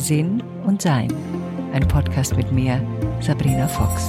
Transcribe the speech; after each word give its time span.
Sinn 0.00 0.42
und 0.64 0.80
Sein. 0.80 1.12
Ein 1.74 1.86
Podcast 1.86 2.34
mit 2.34 2.50
mir, 2.50 2.80
Sabrina 3.20 3.68
Fox. 3.68 4.08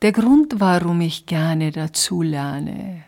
Der 0.00 0.12
Grund, 0.12 0.54
warum 0.56 1.02
ich 1.02 1.26
gerne 1.26 1.70
dazulerne, 1.70 3.04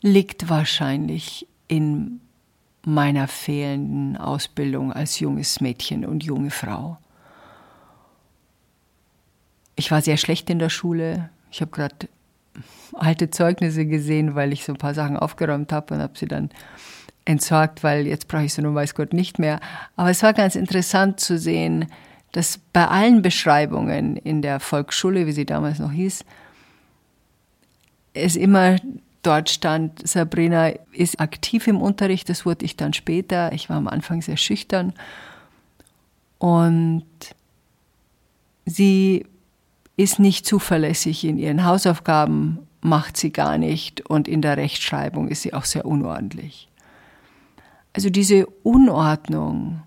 liegt 0.00 0.48
wahrscheinlich 0.50 1.46
in 1.68 2.20
meiner 2.84 3.28
fehlenden 3.28 4.16
Ausbildung 4.16 4.92
als 4.92 5.20
junges 5.20 5.60
Mädchen 5.60 6.04
und 6.04 6.24
junge 6.24 6.50
Frau. 6.50 6.98
Ich 9.76 9.92
war 9.92 10.02
sehr 10.02 10.16
schlecht 10.16 10.50
in 10.50 10.58
der 10.58 10.70
Schule. 10.70 11.30
Ich 11.52 11.60
habe 11.60 11.70
gerade 11.70 12.08
alte 12.94 13.30
Zeugnisse 13.30 13.86
gesehen, 13.86 14.34
weil 14.34 14.52
ich 14.52 14.64
so 14.64 14.72
ein 14.72 14.78
paar 14.78 14.94
Sachen 14.94 15.16
aufgeräumt 15.16 15.72
habe 15.72 15.94
und 15.94 16.00
habe 16.00 16.18
sie 16.18 16.26
dann 16.26 16.50
entsorgt, 17.24 17.82
weil 17.82 18.06
jetzt 18.06 18.28
brauche 18.28 18.44
ich 18.44 18.54
sie 18.54 18.62
nun 18.62 18.74
weiß 18.74 18.94
Gott 18.94 19.12
nicht 19.12 19.38
mehr. 19.38 19.60
Aber 19.96 20.10
es 20.10 20.22
war 20.22 20.32
ganz 20.32 20.56
interessant 20.56 21.20
zu 21.20 21.38
sehen, 21.38 21.86
dass 22.32 22.58
bei 22.72 22.86
allen 22.86 23.22
Beschreibungen 23.22 24.16
in 24.16 24.42
der 24.42 24.60
Volksschule, 24.60 25.26
wie 25.26 25.32
sie 25.32 25.46
damals 25.46 25.78
noch 25.78 25.92
hieß, 25.92 26.24
es 28.14 28.36
immer 28.36 28.76
dort 29.22 29.50
stand, 29.50 30.06
Sabrina 30.06 30.68
ist 30.92 31.20
aktiv 31.20 31.66
im 31.66 31.80
Unterricht, 31.80 32.28
das 32.28 32.46
wurde 32.46 32.64
ich 32.64 32.76
dann 32.76 32.92
später. 32.92 33.52
Ich 33.52 33.68
war 33.68 33.76
am 33.76 33.88
Anfang 33.88 34.22
sehr 34.22 34.36
schüchtern. 34.36 34.94
Und 36.38 37.04
sie 38.64 39.26
ist 39.96 40.18
nicht 40.18 40.46
zuverlässig 40.46 41.24
in 41.24 41.38
ihren 41.38 41.64
Hausaufgaben, 41.64 42.58
macht 42.80 43.16
sie 43.16 43.32
gar 43.32 43.58
nicht 43.58 44.08
und 44.08 44.28
in 44.28 44.42
der 44.42 44.56
Rechtschreibung 44.56 45.28
ist 45.28 45.42
sie 45.42 45.52
auch 45.52 45.64
sehr 45.64 45.84
unordentlich. 45.84 46.68
Also 47.92 48.08
diese 48.08 48.46
Unordnung, 48.62 49.82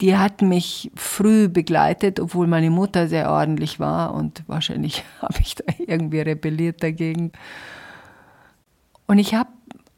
die 0.00 0.16
hat 0.16 0.42
mich 0.42 0.90
früh 0.94 1.48
begleitet, 1.48 2.20
obwohl 2.20 2.46
meine 2.46 2.70
Mutter 2.70 3.08
sehr 3.08 3.30
ordentlich 3.30 3.80
war 3.80 4.14
und 4.14 4.42
wahrscheinlich 4.46 5.04
habe 5.22 5.40
ich 5.40 5.56
da 5.56 5.64
irgendwie 5.78 6.20
rebelliert 6.20 6.82
dagegen. 6.82 7.32
Und 9.06 9.18
ich 9.18 9.34
habe 9.34 9.50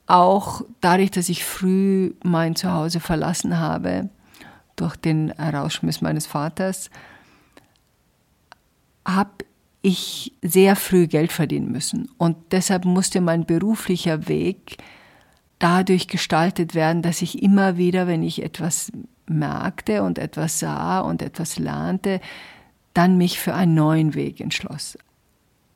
auch 0.06 0.62
dadurch, 0.80 1.10
dass 1.10 1.28
ich 1.28 1.44
früh 1.44 2.14
mein 2.24 2.56
Zuhause 2.56 3.00
verlassen 3.00 3.58
habe, 3.58 4.08
durch 4.76 4.96
den 4.96 5.32
Herausschmiss 5.36 6.00
meines 6.00 6.26
Vaters, 6.26 6.90
habe 9.08 9.44
ich 9.82 10.34
sehr 10.42 10.76
früh 10.76 11.06
Geld 11.06 11.32
verdienen 11.32 11.72
müssen. 11.72 12.08
Und 12.18 12.36
deshalb 12.50 12.84
musste 12.84 13.20
mein 13.20 13.46
beruflicher 13.46 14.28
Weg 14.28 14.76
dadurch 15.58 16.08
gestaltet 16.08 16.74
werden, 16.74 17.02
dass 17.02 17.22
ich 17.22 17.42
immer 17.42 17.76
wieder, 17.76 18.06
wenn 18.06 18.22
ich 18.22 18.42
etwas 18.42 18.92
merkte 19.26 20.02
und 20.02 20.18
etwas 20.18 20.58
sah 20.58 21.00
und 21.00 21.22
etwas 21.22 21.58
lernte, 21.58 22.20
dann 22.94 23.16
mich 23.16 23.38
für 23.38 23.54
einen 23.54 23.74
neuen 23.74 24.14
Weg 24.14 24.40
entschloss. 24.40 24.98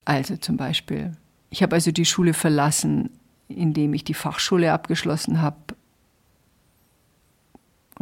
Also 0.05 0.37
zum 0.37 0.57
Beispiel, 0.57 1.13
ich 1.51 1.63
habe 1.63 1.75
also 1.75 1.91
die 1.91 2.05
Schule 2.05 2.35
verlassen, 2.35 3.11
indem 3.49 3.95
ich 3.95 4.05
die 4.05 4.15
Fachschule 4.15 4.73
abgeschlossen 4.73 5.41
habe 5.41 5.57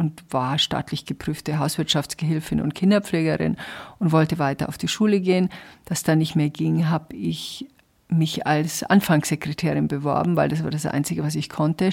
und 0.01 0.23
war 0.31 0.57
staatlich 0.57 1.05
geprüfte 1.05 1.59
Hauswirtschaftsgehilfin 1.59 2.59
und 2.59 2.73
Kinderpflegerin 2.73 3.55
und 3.99 4.11
wollte 4.11 4.39
weiter 4.39 4.67
auf 4.67 4.79
die 4.79 4.87
Schule 4.87 5.21
gehen. 5.21 5.49
Das 5.85 6.01
dann 6.01 6.17
nicht 6.17 6.35
mehr 6.35 6.49
ging, 6.49 6.89
habe 6.89 7.15
ich 7.15 7.67
mich 8.07 8.47
als 8.47 8.81
Anfangssekretärin 8.81 9.87
beworben, 9.87 10.35
weil 10.35 10.49
das 10.49 10.63
war 10.63 10.71
das 10.71 10.87
Einzige, 10.87 11.23
was 11.23 11.35
ich 11.35 11.49
konnte. 11.49 11.91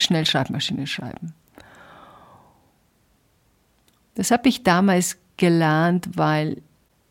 Schnell 0.00 0.24
Schreibmaschine 0.24 0.86
schreiben. 0.86 1.34
Das 4.14 4.30
habe 4.30 4.48
ich 4.48 4.62
damals 4.62 5.18
gelernt, 5.36 6.08
weil 6.16 6.62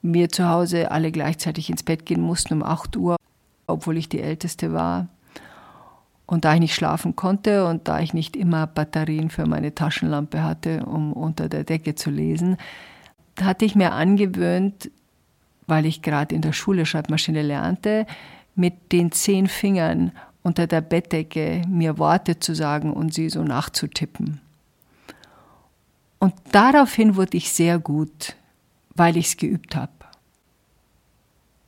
wir 0.02 0.30
zu 0.30 0.50
Hause 0.50 0.90
alle 0.90 1.12
gleichzeitig 1.12 1.70
ins 1.70 1.84
Bett 1.84 2.08
gehen 2.08 2.22
mussten 2.22 2.56
um 2.56 2.64
8 2.64 2.98
Uhr, 2.98 3.16
obwohl 3.68 3.96
ich 3.96 4.10
die 4.10 4.22
Älteste 4.22 4.74
war. 4.74 5.08
Und 6.32 6.46
da 6.46 6.54
ich 6.54 6.62
nicht 6.62 6.76
schlafen 6.76 7.18
konnte 7.18 7.66
und 7.66 7.90
da 7.90 8.00
ich 8.00 8.14
nicht 8.14 8.38
immer 8.38 8.66
Batterien 8.66 9.30
für 9.30 9.46
meine 9.46 9.76
Taschenlampe 9.76 10.42
hatte, 10.42 10.86
um 10.86 11.12
unter 11.12 11.50
der 11.50 11.66
Decke 11.66 11.94
zu 11.94 12.10
lesen, 12.10 12.56
hatte 13.42 13.66
ich 13.66 13.76
mir 13.76 13.92
angewöhnt, 13.92 14.90
weil 15.68 15.86
ich 15.86 16.02
gerade 16.02 16.34
in 16.34 16.42
der 16.42 16.54
Schule 16.54 16.86
Schreibmaschine 16.86 17.42
lernte, 17.42 18.08
mit 18.56 18.94
den 18.94 19.12
zehn 19.12 19.48
Fingern 19.48 20.14
unter 20.42 20.68
der 20.68 20.80
Bettdecke 20.80 21.64
mir 21.68 21.98
Worte 21.98 22.40
zu 22.40 22.56
sagen 22.56 22.94
und 22.94 23.14
sie 23.14 23.30
so 23.30 23.44
nachzutippen. 23.44 24.40
Und 26.18 26.34
daraufhin 26.54 27.18
wurde 27.18 27.36
ich 27.36 27.52
sehr 27.52 27.78
gut, 27.78 28.38
weil 28.96 29.18
ich 29.18 29.26
es 29.26 29.36
geübt 29.36 29.76
habe. 29.76 29.92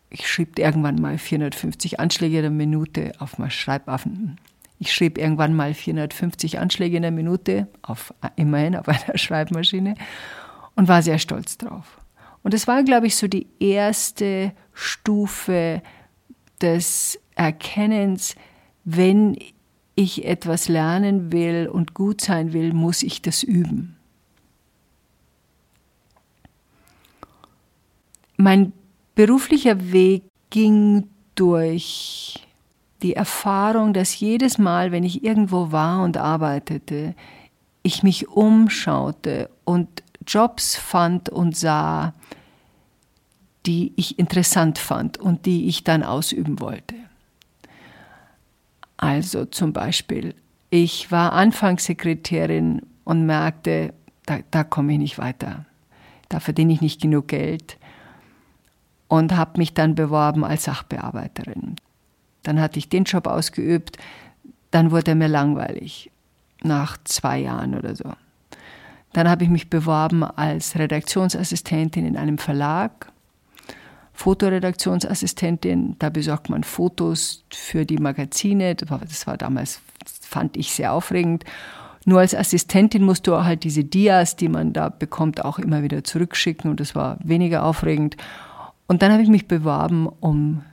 Ich 0.09 0.25
schrieb 0.25 0.57
irgendwann 0.57 1.01
mal 1.01 1.17
450 1.17 1.99
Anschläge 1.99 2.39
der 2.39 2.49
Minute 2.49 3.11
auf 3.19 3.37
mal 3.37 3.51
Schreibaffen. 3.51 4.37
Ich 4.83 4.91
schrieb 4.91 5.17
irgendwann 5.17 5.55
mal 5.55 5.73
450 5.73 6.59
Anschläge 6.59 6.97
in 6.97 7.03
der 7.03 7.11
Minute 7.11 7.69
auf 7.83 8.13
immerhin 8.35 8.75
auf 8.75 8.85
einer 8.89 9.17
Schreibmaschine 9.17 9.95
und 10.75 10.89
war 10.89 11.01
sehr 11.01 11.19
stolz 11.19 11.57
drauf. 11.57 12.01
Und 12.41 12.53
es 12.53 12.67
war, 12.67 12.83
glaube 12.83 13.07
ich, 13.07 13.15
so 13.15 13.29
die 13.29 13.47
erste 13.61 14.51
Stufe 14.73 15.81
des 16.61 17.17
Erkennens, 17.35 18.35
wenn 18.83 19.37
ich 19.95 20.25
etwas 20.25 20.67
lernen 20.67 21.31
will 21.31 21.69
und 21.71 21.93
gut 21.93 22.19
sein 22.19 22.51
will, 22.51 22.73
muss 22.73 23.03
ich 23.03 23.21
das 23.21 23.41
üben. 23.41 23.95
Mein 28.35 28.73
beruflicher 29.15 29.93
Weg 29.93 30.23
ging 30.49 31.07
durch 31.35 32.42
die 33.03 33.15
Erfahrung, 33.15 33.93
dass 33.93 34.19
jedes 34.19 34.57
Mal, 34.57 34.91
wenn 34.91 35.03
ich 35.03 35.23
irgendwo 35.23 35.71
war 35.71 36.03
und 36.03 36.17
arbeitete, 36.17 37.15
ich 37.83 38.01
mich 38.01 38.29
umschaute 38.29 39.49
und 39.65 40.03
Jobs 40.25 40.75
fand 40.75 41.29
und 41.29 41.55
sah, 41.55 42.13
die 43.65 43.93
ich 43.97 44.19
interessant 44.19 44.77
fand 44.79 45.17
und 45.17 45.45
die 45.45 45.67
ich 45.67 45.83
dann 45.83 46.03
ausüben 46.03 46.59
wollte. 46.59 46.95
Also 48.97 49.45
zum 49.45 49.73
Beispiel, 49.73 50.33
ich 50.69 51.11
war 51.11 51.33
Anfangssekretärin 51.33 52.81
und 53.03 53.25
merkte, 53.25 53.93
da, 54.25 54.39
da 54.49 54.63
komme 54.63 54.93
ich 54.93 54.99
nicht 54.99 55.17
weiter, 55.17 55.65
da 56.29 56.39
verdiene 56.39 56.71
ich 56.71 56.81
nicht 56.81 57.01
genug 57.01 57.27
Geld 57.27 57.77
und 59.09 59.35
habe 59.35 59.57
mich 59.57 59.73
dann 59.73 59.95
beworben 59.95 60.45
als 60.45 60.63
Sachbearbeiterin. 60.63 61.75
Dann 62.43 62.59
hatte 62.59 62.79
ich 62.79 62.89
den 62.89 63.05
Job 63.05 63.27
ausgeübt, 63.27 63.97
dann 64.71 64.91
wurde 64.91 65.11
er 65.11 65.15
mir 65.15 65.27
langweilig, 65.27 66.11
nach 66.63 66.97
zwei 67.03 67.39
Jahren 67.39 67.75
oder 67.75 67.95
so. 67.95 68.11
Dann 69.13 69.29
habe 69.29 69.43
ich 69.43 69.49
mich 69.49 69.69
beworben 69.69 70.23
als 70.23 70.75
Redaktionsassistentin 70.77 72.05
in 72.05 72.17
einem 72.17 72.37
Verlag, 72.37 73.11
Fotoredaktionsassistentin, 74.13 75.95
da 75.99 76.09
besorgt 76.09 76.49
man 76.49 76.63
Fotos 76.63 77.43
für 77.51 77.85
die 77.85 77.97
Magazine, 77.97 78.75
das 78.75 79.27
war, 79.27 79.37
damals, 79.37 79.81
fand 80.21 80.55
ich 80.55 80.71
sehr 80.73 80.93
aufregend. 80.93 81.43
Nur 82.05 82.19
als 82.19 82.35
Assistentin 82.35 83.03
musst 83.03 83.27
du 83.27 83.43
halt 83.43 83.63
diese 83.63 83.83
Dias, 83.83 84.35
die 84.35 84.49
man 84.49 84.73
da 84.73 84.89
bekommt, 84.89 85.43
auch 85.43 85.57
immer 85.57 85.83
wieder 85.83 86.03
zurückschicken 86.03 86.69
und 86.69 86.79
das 86.79 86.95
war 86.95 87.17
weniger 87.23 87.63
aufregend. 87.63 88.17
Und 88.87 89.01
dann 89.01 89.11
habe 89.11 89.23
ich 89.23 89.29
mich 89.29 89.47
beworben 89.47 90.07
um 90.07 90.63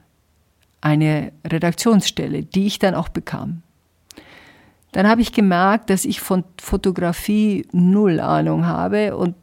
eine 0.80 1.32
Redaktionsstelle, 1.46 2.42
die 2.42 2.66
ich 2.66 2.78
dann 2.78 2.94
auch 2.94 3.08
bekam. 3.08 3.62
Dann 4.92 5.06
habe 5.06 5.20
ich 5.20 5.32
gemerkt, 5.32 5.90
dass 5.90 6.04
ich 6.04 6.20
von 6.20 6.44
Fotografie 6.60 7.66
null 7.72 8.18
Ahnung 8.18 8.66
habe 8.66 9.16
und 9.16 9.34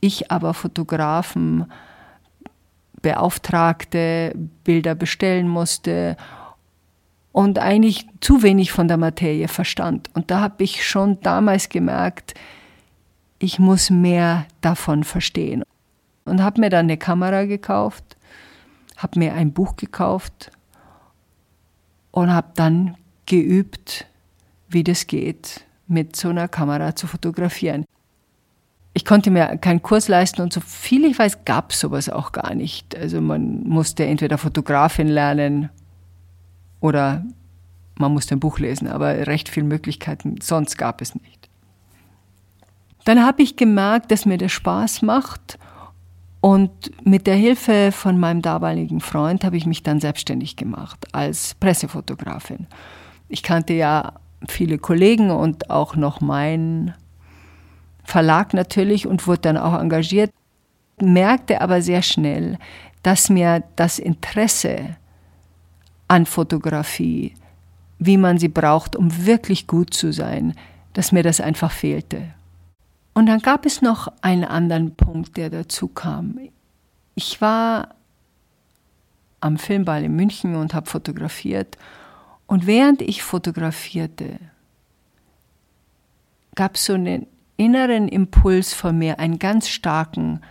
ich 0.00 0.30
aber 0.30 0.54
Fotografen 0.54 1.70
beauftragte, 3.02 4.34
Bilder 4.64 4.94
bestellen 4.94 5.48
musste 5.48 6.16
und 7.32 7.58
eigentlich 7.58 8.06
zu 8.20 8.42
wenig 8.42 8.72
von 8.72 8.88
der 8.88 8.96
Materie 8.96 9.48
verstand. 9.48 10.08
Und 10.14 10.30
da 10.30 10.40
habe 10.40 10.64
ich 10.64 10.86
schon 10.86 11.20
damals 11.20 11.68
gemerkt, 11.68 12.34
ich 13.38 13.58
muss 13.58 13.90
mehr 13.90 14.46
davon 14.62 15.04
verstehen. 15.04 15.62
Und 16.24 16.42
habe 16.42 16.60
mir 16.60 16.70
dann 16.70 16.86
eine 16.86 16.96
Kamera 16.96 17.44
gekauft 17.44 18.16
habe 18.96 19.18
mir 19.18 19.34
ein 19.34 19.52
Buch 19.52 19.76
gekauft 19.76 20.50
und 22.16 22.32
habe 22.32 22.48
dann 22.54 22.96
geübt, 23.26 24.06
wie 24.70 24.82
das 24.82 25.06
geht, 25.06 25.66
mit 25.86 26.16
so 26.16 26.30
einer 26.30 26.48
Kamera 26.48 26.96
zu 26.96 27.06
fotografieren. 27.06 27.84
Ich 28.94 29.04
konnte 29.04 29.30
mir 29.30 29.58
keinen 29.58 29.82
Kurs 29.82 30.08
leisten 30.08 30.40
und 30.40 30.50
so 30.50 30.60
viel 30.62 31.04
ich 31.04 31.18
weiß, 31.18 31.44
gab 31.44 31.72
es 31.72 31.80
sowas 31.80 32.08
auch 32.08 32.32
gar 32.32 32.54
nicht. 32.54 32.96
Also 32.96 33.20
man 33.20 33.64
musste 33.64 34.06
entweder 34.06 34.38
Fotografin 34.38 35.08
lernen 35.08 35.68
oder 36.80 37.22
Man 37.98 38.14
musste 38.14 38.34
ein 38.34 38.40
Buch 38.40 38.58
lesen, 38.58 38.88
aber 38.88 39.26
recht 39.26 39.50
viele 39.50 39.66
Möglichkeiten 39.66 40.36
sonst 40.40 40.78
gab 40.78 41.02
es 41.02 41.14
nicht. 41.14 41.50
Dann 43.04 43.22
habe 43.24 43.42
ich 43.42 43.56
gemerkt, 43.56 44.10
dass 44.10 44.24
mir 44.24 44.38
das 44.38 44.52
Spaß 44.52 45.02
macht 45.02 45.58
und 46.46 46.92
mit 47.04 47.26
der 47.26 47.34
Hilfe 47.34 47.90
von 47.90 48.20
meinem 48.20 48.40
damaligen 48.40 49.00
Freund 49.00 49.42
habe 49.42 49.56
ich 49.56 49.66
mich 49.66 49.82
dann 49.82 49.98
selbstständig 49.98 50.54
gemacht 50.54 51.08
als 51.10 51.56
Pressefotografin. 51.56 52.68
Ich 53.28 53.42
kannte 53.42 53.72
ja 53.72 54.12
viele 54.46 54.78
Kollegen 54.78 55.32
und 55.32 55.70
auch 55.70 55.96
noch 55.96 56.20
meinen 56.20 56.94
Verlag 58.04 58.54
natürlich 58.54 59.08
und 59.08 59.26
wurde 59.26 59.40
dann 59.40 59.56
auch 59.56 59.76
engagiert, 59.76 60.30
merkte 61.00 61.60
aber 61.60 61.82
sehr 61.82 62.02
schnell, 62.02 62.58
dass 63.02 63.28
mir 63.28 63.64
das 63.74 63.98
Interesse 63.98 64.94
an 66.06 66.26
Fotografie, 66.26 67.34
wie 67.98 68.18
man 68.18 68.38
sie 68.38 68.46
braucht, 68.46 68.94
um 68.94 69.26
wirklich 69.26 69.66
gut 69.66 69.92
zu 69.92 70.12
sein, 70.12 70.54
dass 70.92 71.10
mir 71.10 71.24
das 71.24 71.40
einfach 71.40 71.72
fehlte. 71.72 72.35
Und 73.16 73.24
dann 73.24 73.38
gab 73.38 73.64
es 73.64 73.80
noch 73.80 74.12
einen 74.20 74.44
anderen 74.44 74.94
Punkt, 74.94 75.38
der 75.38 75.48
dazu 75.48 75.88
kam. 75.88 76.38
Ich 77.14 77.40
war 77.40 77.94
am 79.40 79.56
Filmball 79.56 80.04
in 80.04 80.14
München 80.14 80.54
und 80.54 80.74
habe 80.74 80.90
fotografiert. 80.90 81.78
Und 82.46 82.66
während 82.66 83.00
ich 83.00 83.22
fotografierte, 83.22 84.38
gab 86.56 86.74
es 86.74 86.84
so 86.84 86.92
einen 86.92 87.26
inneren 87.56 88.06
Impuls 88.08 88.74
von 88.74 88.98
mir, 88.98 89.18
einen 89.18 89.38
ganz 89.38 89.70
starken, 89.70 90.42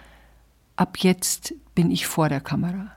ab 0.75 0.97
jetzt 0.97 1.53
bin 1.75 1.91
ich 1.91 2.07
vor 2.07 2.29
der 2.29 2.41
Kamera. 2.41 2.95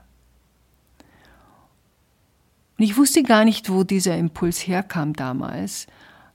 Und 2.79 2.85
ich 2.85 2.97
wusste 2.97 3.21
gar 3.21 3.45
nicht, 3.45 3.69
wo 3.69 3.83
dieser 3.83 4.17
Impuls 4.17 4.65
herkam 4.65 5.13
damals. 5.13 5.85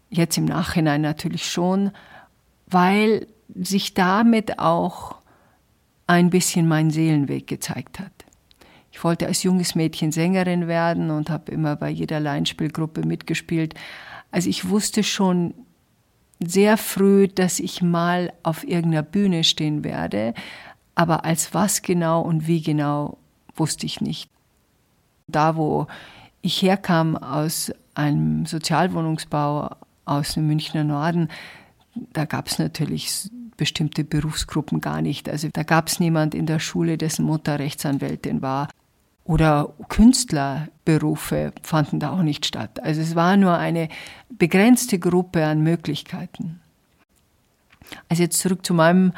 Jetzt 0.08 0.38
im 0.38 0.44
Nachhinein 0.44 1.00
natürlich 1.00 1.50
schon, 1.50 1.90
weil 2.74 3.28
sich 3.54 3.94
damit 3.94 4.58
auch 4.58 5.14
ein 6.06 6.28
bisschen 6.28 6.66
mein 6.66 6.90
Seelenweg 6.90 7.46
gezeigt 7.46 8.00
hat. 8.00 8.12
Ich 8.90 9.02
wollte 9.02 9.26
als 9.26 9.42
junges 9.44 9.74
Mädchen 9.74 10.12
Sängerin 10.12 10.68
werden 10.68 11.10
und 11.10 11.30
habe 11.30 11.52
immer 11.52 11.76
bei 11.76 11.88
jeder 11.88 12.20
Laienspielgruppe 12.20 13.06
mitgespielt. 13.06 13.74
Also 14.30 14.50
ich 14.50 14.68
wusste 14.68 15.04
schon 15.04 15.54
sehr 16.40 16.76
früh, 16.76 17.28
dass 17.28 17.60
ich 17.60 17.80
mal 17.80 18.32
auf 18.42 18.64
irgendeiner 18.64 19.02
Bühne 19.02 19.44
stehen 19.44 19.84
werde, 19.84 20.34
aber 20.96 21.24
als 21.24 21.54
was 21.54 21.82
genau 21.82 22.22
und 22.22 22.46
wie 22.48 22.60
genau 22.60 23.18
wusste 23.56 23.86
ich 23.86 24.00
nicht. 24.00 24.30
Da, 25.28 25.56
wo 25.56 25.86
ich 26.42 26.60
herkam 26.60 27.16
aus 27.16 27.72
einem 27.94 28.46
Sozialwohnungsbau 28.46 29.76
aus 30.04 30.34
dem 30.34 30.48
Münchner 30.48 30.84
Norden, 30.84 31.28
da 31.94 32.24
gab 32.24 32.48
es 32.48 32.58
natürlich 32.58 33.30
bestimmte 33.56 34.04
Berufsgruppen 34.04 34.80
gar 34.80 35.00
nicht. 35.00 35.28
Also 35.28 35.48
da 35.52 35.62
gab 35.62 35.88
es 35.88 36.00
niemand 36.00 36.34
in 36.34 36.46
der 36.46 36.58
Schule, 36.58 36.98
dessen 36.98 37.24
Mutter 37.24 37.58
Rechtsanwältin 37.58 38.42
war. 38.42 38.68
Oder 39.24 39.72
Künstlerberufe 39.88 41.52
fanden 41.62 41.98
da 41.98 42.10
auch 42.10 42.22
nicht 42.22 42.44
statt. 42.44 42.82
Also 42.82 43.00
es 43.00 43.14
war 43.14 43.36
nur 43.36 43.56
eine 43.56 43.88
begrenzte 44.28 44.98
Gruppe 44.98 45.44
an 45.46 45.62
Möglichkeiten. 45.62 46.60
Also 48.08 48.22
jetzt 48.22 48.38
zurück 48.38 48.66
zu 48.66 48.74
meinem 48.74 49.12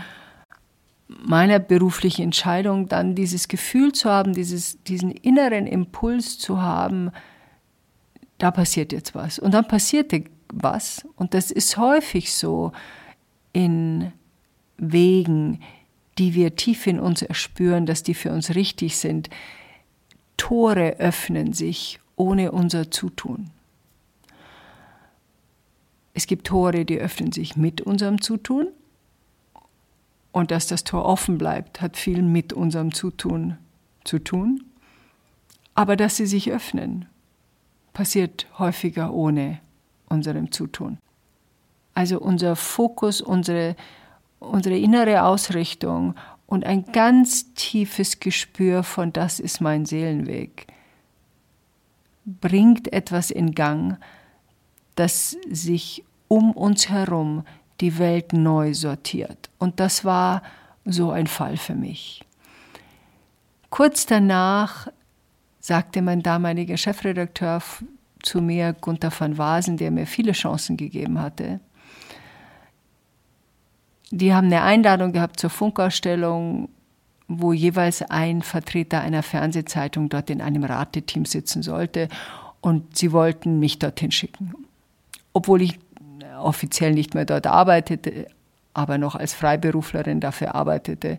meiner 1.08 1.60
beruflichen 1.60 2.22
Entscheidung 2.22 2.88
dann 2.88 3.14
dieses 3.14 3.46
Gefühl 3.48 3.92
zu 3.92 4.10
haben, 4.10 4.32
dieses, 4.32 4.82
diesen 4.82 5.12
inneren 5.12 5.66
Impuls 5.66 6.38
zu 6.38 6.60
haben, 6.60 7.10
da 8.38 8.50
passiert 8.50 8.92
jetzt 8.92 9.14
was. 9.14 9.38
Und 9.38 9.54
dann 9.54 9.68
passierte 9.68 10.24
was. 10.52 11.06
Und 11.16 11.34
das 11.34 11.50
ist 11.50 11.76
häufig 11.76 12.32
so 12.32 12.72
in 13.52 14.12
Wegen, 14.78 15.60
die 16.18 16.34
wir 16.34 16.56
tief 16.56 16.86
in 16.86 17.00
uns 17.00 17.22
erspüren, 17.22 17.86
dass 17.86 18.02
die 18.02 18.14
für 18.14 18.32
uns 18.32 18.54
richtig 18.54 18.96
sind. 18.96 19.30
Tore 20.36 20.96
öffnen 20.98 21.52
sich 21.52 22.00
ohne 22.16 22.52
unser 22.52 22.90
Zutun. 22.90 23.50
Es 26.14 26.26
gibt 26.26 26.46
Tore, 26.46 26.84
die 26.84 26.98
öffnen 26.98 27.32
sich 27.32 27.56
mit 27.56 27.82
unserem 27.82 28.22
Zutun 28.22 28.68
und 30.32 30.50
dass 30.50 30.66
das 30.66 30.84
Tor 30.84 31.04
offen 31.04 31.38
bleibt, 31.38 31.80
hat 31.80 31.96
viel 31.96 32.22
mit 32.22 32.52
unserem 32.52 32.92
Zutun 32.92 33.58
zu 34.04 34.18
tun. 34.18 34.64
Aber 35.74 35.96
dass 35.96 36.16
sie 36.16 36.26
sich 36.26 36.50
öffnen, 36.50 37.06
passiert 37.92 38.46
häufiger 38.58 39.12
ohne 39.12 39.60
unserem 40.08 40.52
Zutun. 40.52 40.98
Also 41.94 42.20
unser 42.20 42.56
Fokus, 42.56 43.20
unsere, 43.20 43.76
unsere 44.38 44.76
innere 44.76 45.24
Ausrichtung 45.24 46.14
und 46.46 46.64
ein 46.64 46.84
ganz 46.92 47.54
tiefes 47.54 48.20
Gespür 48.20 48.82
von 48.82 49.12
das 49.12 49.40
ist 49.40 49.60
mein 49.60 49.86
Seelenweg 49.86 50.66
bringt 52.26 52.92
etwas 52.92 53.30
in 53.30 53.54
Gang, 53.54 53.98
das 54.96 55.36
sich 55.48 56.04
um 56.28 56.50
uns 56.50 56.88
herum 56.88 57.44
die 57.80 57.98
Welt 57.98 58.32
neu 58.32 58.74
sortiert. 58.74 59.48
Und 59.58 59.80
das 59.80 60.04
war 60.04 60.42
so 60.84 61.10
ein 61.10 61.28
Fall 61.28 61.56
für 61.56 61.74
mich. 61.74 62.24
Kurz 63.70 64.06
danach 64.06 64.88
sagte 65.60 66.02
mein 66.02 66.22
damaliger 66.22 66.76
Chefredakteur 66.76 67.62
zu 68.26 68.42
mir, 68.42 68.74
Gunther 68.74 69.12
van 69.16 69.38
Wasen, 69.38 69.76
der 69.76 69.90
mir 69.90 70.06
viele 70.06 70.32
Chancen 70.32 70.76
gegeben 70.76 71.20
hatte, 71.20 71.60
die 74.10 74.34
haben 74.34 74.46
eine 74.46 74.62
Einladung 74.62 75.12
gehabt 75.12 75.40
zur 75.40 75.50
Funkausstellung, 75.50 76.68
wo 77.28 77.52
jeweils 77.52 78.02
ein 78.02 78.42
Vertreter 78.42 79.00
einer 79.00 79.22
Fernsehzeitung 79.22 80.08
dort 80.08 80.30
in 80.30 80.40
einem 80.40 80.64
Rateteam 80.64 81.24
sitzen 81.24 81.62
sollte. 81.62 82.08
Und 82.60 82.96
sie 82.96 83.12
wollten 83.12 83.58
mich 83.58 83.78
dorthin 83.78 84.12
schicken. 84.12 84.54
Obwohl 85.32 85.62
ich 85.62 85.78
offiziell 86.38 86.92
nicht 86.92 87.14
mehr 87.14 87.24
dort 87.24 87.46
arbeitete, 87.46 88.28
aber 88.74 88.98
noch 88.98 89.16
als 89.16 89.34
Freiberuflerin 89.34 90.20
dafür 90.20 90.54
arbeitete, 90.54 91.16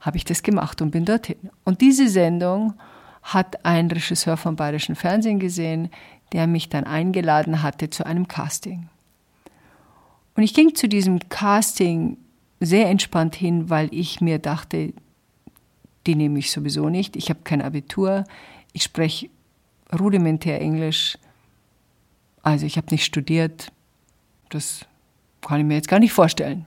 habe 0.00 0.16
ich 0.16 0.24
das 0.24 0.42
gemacht 0.42 0.82
und 0.82 0.90
bin 0.90 1.04
dorthin. 1.04 1.38
Und 1.64 1.80
diese 1.80 2.08
Sendung 2.08 2.74
hat 3.22 3.64
ein 3.64 3.90
Regisseur 3.90 4.36
vom 4.36 4.56
Bayerischen 4.56 4.94
Fernsehen 4.94 5.38
gesehen, 5.38 5.90
der 6.32 6.46
mich 6.46 6.68
dann 6.68 6.84
eingeladen 6.84 7.62
hatte 7.62 7.90
zu 7.90 8.04
einem 8.04 8.28
Casting. 8.28 8.88
Und 10.36 10.42
ich 10.42 10.54
ging 10.54 10.74
zu 10.74 10.88
diesem 10.88 11.28
Casting 11.28 12.16
sehr 12.60 12.88
entspannt 12.88 13.34
hin, 13.34 13.70
weil 13.70 13.88
ich 13.92 14.20
mir 14.20 14.38
dachte, 14.38 14.92
die 16.06 16.14
nehme 16.14 16.38
ich 16.38 16.50
sowieso 16.50 16.88
nicht. 16.88 17.16
Ich 17.16 17.30
habe 17.30 17.40
kein 17.44 17.62
Abitur, 17.62 18.24
ich 18.72 18.82
spreche 18.82 19.28
rudimentär 19.98 20.60
Englisch, 20.60 21.18
also 22.42 22.66
ich 22.66 22.76
habe 22.76 22.88
nicht 22.90 23.04
studiert, 23.04 23.72
das 24.50 24.84
kann 25.40 25.60
ich 25.60 25.66
mir 25.66 25.74
jetzt 25.74 25.88
gar 25.88 25.98
nicht 25.98 26.12
vorstellen. 26.12 26.66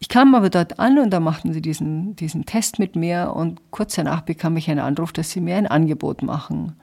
Ich 0.00 0.08
kam 0.08 0.34
aber 0.34 0.48
dort 0.48 0.78
an 0.78 0.98
und 0.98 1.10
da 1.10 1.20
machten 1.20 1.52
sie 1.52 1.60
diesen, 1.60 2.14
diesen 2.16 2.46
Test 2.46 2.78
mit 2.78 2.94
mir 2.94 3.32
und 3.34 3.60
kurz 3.70 3.94
danach 3.96 4.20
bekam 4.20 4.56
ich 4.56 4.70
einen 4.70 4.80
Anruf, 4.80 5.12
dass 5.12 5.30
sie 5.30 5.40
mir 5.40 5.56
ein 5.56 5.66
Angebot 5.66 6.22
machen. 6.22 6.76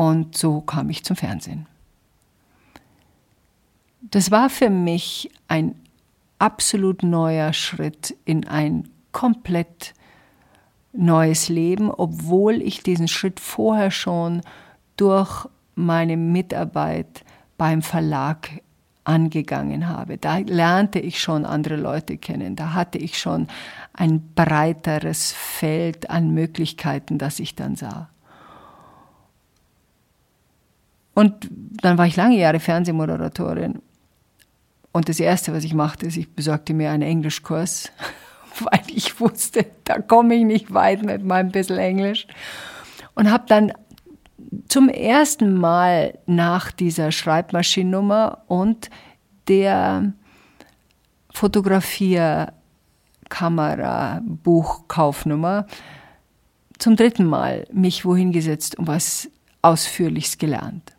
Und 0.00 0.34
so 0.34 0.62
kam 0.62 0.88
ich 0.88 1.04
zum 1.04 1.14
Fernsehen. 1.14 1.66
Das 4.00 4.30
war 4.30 4.48
für 4.48 4.70
mich 4.70 5.30
ein 5.46 5.74
absolut 6.38 7.02
neuer 7.02 7.52
Schritt 7.52 8.16
in 8.24 8.48
ein 8.48 8.88
komplett 9.12 9.92
neues 10.94 11.50
Leben, 11.50 11.90
obwohl 11.90 12.62
ich 12.62 12.82
diesen 12.82 13.08
Schritt 13.08 13.40
vorher 13.40 13.90
schon 13.90 14.40
durch 14.96 15.46
meine 15.74 16.16
Mitarbeit 16.16 17.22
beim 17.58 17.82
Verlag 17.82 18.62
angegangen 19.04 19.86
habe. 19.86 20.16
Da 20.16 20.38
lernte 20.38 20.98
ich 20.98 21.20
schon 21.20 21.44
andere 21.44 21.76
Leute 21.76 22.16
kennen. 22.16 22.56
Da 22.56 22.72
hatte 22.72 22.96
ich 22.96 23.18
schon 23.18 23.48
ein 23.92 24.32
breiteres 24.34 25.32
Feld 25.32 26.08
an 26.08 26.30
Möglichkeiten, 26.30 27.18
das 27.18 27.38
ich 27.38 27.54
dann 27.54 27.76
sah. 27.76 28.08
Und 31.14 31.48
dann 31.50 31.98
war 31.98 32.06
ich 32.06 32.16
lange 32.16 32.38
Jahre 32.38 32.60
Fernsehmoderatorin. 32.60 33.80
Und 34.92 35.08
das 35.08 35.20
Erste, 35.20 35.52
was 35.52 35.64
ich 35.64 35.74
machte, 35.74 36.06
ist, 36.06 36.16
ich 36.16 36.34
besorgte 36.34 36.74
mir 36.74 36.90
einen 36.90 37.02
Englischkurs, 37.02 37.90
weil 38.60 38.82
ich 38.88 39.20
wusste, 39.20 39.66
da 39.84 40.00
komme 40.00 40.34
ich 40.34 40.44
nicht 40.44 40.74
weit 40.74 41.02
mit 41.02 41.24
meinem 41.24 41.50
bisschen 41.50 41.78
Englisch. 41.78 42.26
Und 43.14 43.30
habe 43.30 43.44
dann 43.46 43.72
zum 44.68 44.88
ersten 44.88 45.54
Mal 45.54 46.18
nach 46.26 46.72
dieser 46.72 47.12
Schreibmaschinennummer 47.12 48.42
und 48.46 48.90
der 49.48 50.12
Fotografierkamera 51.32 54.22
Buchkaufnummer 54.24 55.66
zum 56.78 56.96
dritten 56.96 57.26
Mal 57.26 57.66
mich 57.72 58.04
wohin 58.04 58.32
gesetzt 58.32 58.76
und 58.78 58.88
was 58.88 59.30
ausführlichst 59.62 60.38
gelernt. 60.38 60.92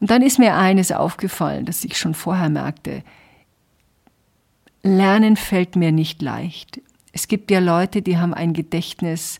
Und 0.00 0.10
dann 0.10 0.22
ist 0.22 0.38
mir 0.38 0.56
eines 0.56 0.92
aufgefallen, 0.92 1.66
das 1.66 1.84
ich 1.84 1.98
schon 1.98 2.14
vorher 2.14 2.48
merkte. 2.48 3.02
Lernen 4.82 5.36
fällt 5.36 5.76
mir 5.76 5.92
nicht 5.92 6.22
leicht. 6.22 6.80
Es 7.12 7.28
gibt 7.28 7.50
ja 7.50 7.58
Leute, 7.58 8.02
die 8.02 8.16
haben 8.16 8.32
ein 8.32 8.54
Gedächtnis, 8.54 9.38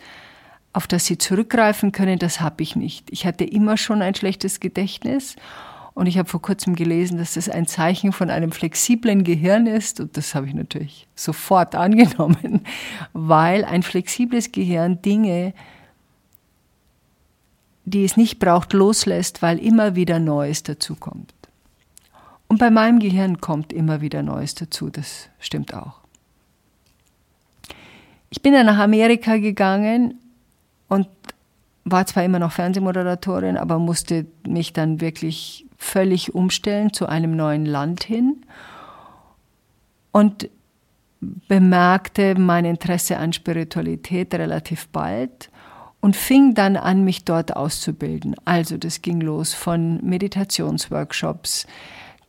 auf 0.73 0.87
das 0.87 1.07
sie 1.07 1.19
zurückgreifen 1.19 1.93
können, 1.93 2.19
das 2.19 2.41
habe 2.41 2.63
ich 2.63 2.77
nicht. 2.77 3.11
Ich 3.11 3.27
hatte 3.27 3.45
immer 3.45 3.77
schon 3.77 4.03
ein 4.03 4.15
schlechtes 4.15 4.61
Gedächtnis 4.61 5.37
und 5.95 6.07
ich 6.07 6.19
habe 6.19 6.29
vor 6.29 6.43
kurzem 6.43 6.77
gelesen, 6.77 7.19
dass 7.19 7.35
das 7.35 7.49
ein 7.49 7.67
Zeichen 7.67 8.13
von 8.13 8.31
einem 8.31 8.53
flexiblen 8.53 9.25
Gehirn 9.25 9.67
ist 9.67 9.99
und 9.99 10.17
das 10.17 10.35
habe 10.35 10.47
ich 10.47 10.55
natürlich 10.55 11.09
sofort 11.15 11.75
angenommen, 11.75 12.63
weil 13.13 13.65
ein 13.65 13.83
flexibles 13.83 14.53
Gehirn 14.53 15.01
Dinge 15.03 15.55
die 17.91 18.05
es 18.05 18.17
nicht 18.17 18.39
braucht, 18.39 18.73
loslässt, 18.73 19.43
weil 19.43 19.59
immer 19.59 19.95
wieder 19.95 20.19
Neues 20.19 20.63
dazukommt. 20.63 21.35
Und 22.49 22.59
bei 22.59 22.71
meinem 22.71 22.99
Gehirn 22.99 23.41
kommt 23.41 23.73
immer 23.73 24.01
wieder 24.01 24.23
Neues 24.23 24.55
dazu, 24.55 24.91
das 24.91 25.29
stimmt 25.39 25.75
auch. 25.75 26.01
Ich 28.31 28.43
bin 28.43 28.53
dann 28.53 28.67
nach 28.67 28.79
Amerika 28.79 29.37
gegangen 29.37 30.15
und 30.89 31.09
war 31.85 32.07
zwar 32.07 32.25
immer 32.25 32.39
noch 32.39 32.53
Fernsehmoderatorin, 32.53 33.57
aber 33.57 33.79
musste 33.79 34.27
mich 34.47 34.73
dann 34.73 35.01
wirklich 35.01 35.67
völlig 35.77 36.35
umstellen 36.35 36.93
zu 36.93 37.07
einem 37.07 37.37
neuen 37.37 37.67
Land 37.67 38.05
hin 38.05 38.45
und 40.13 40.49
bemerkte 41.21 42.35
mein 42.39 42.65
Interesse 42.65 43.19
an 43.19 43.33
Spiritualität 43.33 44.35
relativ 44.35 44.89
bald 44.89 45.50
und 46.01 46.17
fing 46.17 46.55
dann 46.55 46.77
an, 46.77 47.05
mich 47.05 47.25
dort 47.25 47.57
auszubilden. 47.57 48.35
Also 48.45 48.77
das 48.77 49.03
ging 49.03 49.21
los 49.21 49.55
von 49.55 50.05
Meditationsworkshops, 50.05 51.67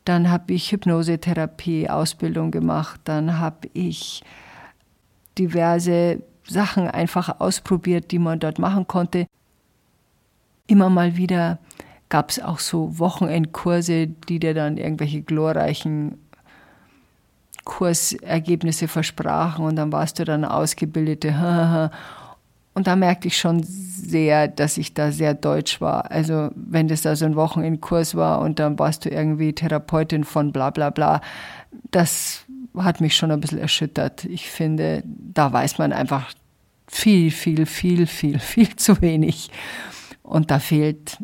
dann 0.06 0.30
habe 0.32 0.54
ich 0.54 0.72
Hypnosetherapie 0.72 1.90
Ausbildung 1.90 2.52
gemacht, 2.52 3.02
dann 3.04 3.38
habe 3.40 3.70
ich 3.74 4.24
diverse 5.38 6.24
Sachen 6.48 6.88
einfach 6.88 7.40
ausprobiert, 7.40 8.12
die 8.12 8.20
man 8.20 8.40
dort 8.40 8.58
machen 8.60 8.88
konnte. 8.88 9.28
Immer 10.68 10.90
mal 10.90 11.18
wieder 11.18 11.60
gab 12.10 12.30
es 12.32 12.42
auch 12.42 12.60
so 12.60 12.98
Wochenendkurse, 13.00 14.08
die 14.08 14.40
dir 14.40 14.54
dann 14.54 14.78
irgendwelche 14.78 15.22
glorreichen 15.22 16.18
Kursergebnisse 17.64 18.88
versprachen 18.88 19.66
und 19.66 19.76
dann 19.76 19.92
warst 19.92 20.20
du 20.20 20.26
dann 20.26 20.44
ausgebildete 20.44 21.32
Und 22.74 22.88
da 22.88 22.96
merkte 22.96 23.28
ich 23.28 23.38
schon 23.38 23.64
sehr, 23.64 24.48
dass 24.48 24.78
ich 24.78 24.94
da 24.94 25.12
sehr 25.12 25.34
deutsch 25.34 25.82
war. 25.82 26.10
Also 26.10 26.50
wenn 26.56 26.88
das 26.88 27.02
da 27.02 27.16
so 27.16 27.26
ein 27.26 27.36
Wochenendkurs 27.36 28.16
war 28.16 28.40
und 28.42 28.60
dann 28.60 28.80
warst 28.80 29.06
du 29.06 29.10
irgendwie 29.10 29.54
Therapeutin 29.54 30.24
von 30.24 30.54
bla 30.54 30.70
bla 30.70 30.90
bla, 30.90 31.22
das 31.92 32.46
hat 32.78 33.02
mich 33.02 33.16
schon 33.16 33.32
ein 33.32 33.42
bisschen 33.42 33.60
erschüttert. 33.60 34.24
Ich 34.26 34.50
finde, 34.50 35.04
da 35.06 35.52
weiß 35.52 35.80
man 35.80 35.92
einfach 35.92 36.32
viel, 36.88 37.32
viel, 37.32 37.66
viel, 37.66 38.08
viel, 38.08 38.40
viel 38.40 38.76
zu 38.78 39.02
wenig. 39.02 39.52
Und 40.24 40.50
da 40.50 40.60
fehlt 40.60 41.18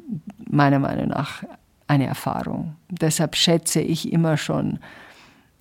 meiner 0.49 0.79
Meinung 0.79 1.07
nach 1.07 1.43
eine 1.87 2.07
Erfahrung. 2.07 2.75
Deshalb 2.89 3.37
schätze 3.37 3.79
ich 3.79 4.11
immer 4.11 4.35
schon 4.35 4.79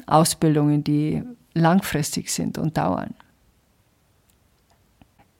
Ausbildungen, 0.06 0.82
die 0.82 1.22
langfristig 1.54 2.32
sind 2.32 2.58
und 2.58 2.76
dauern 2.76 3.14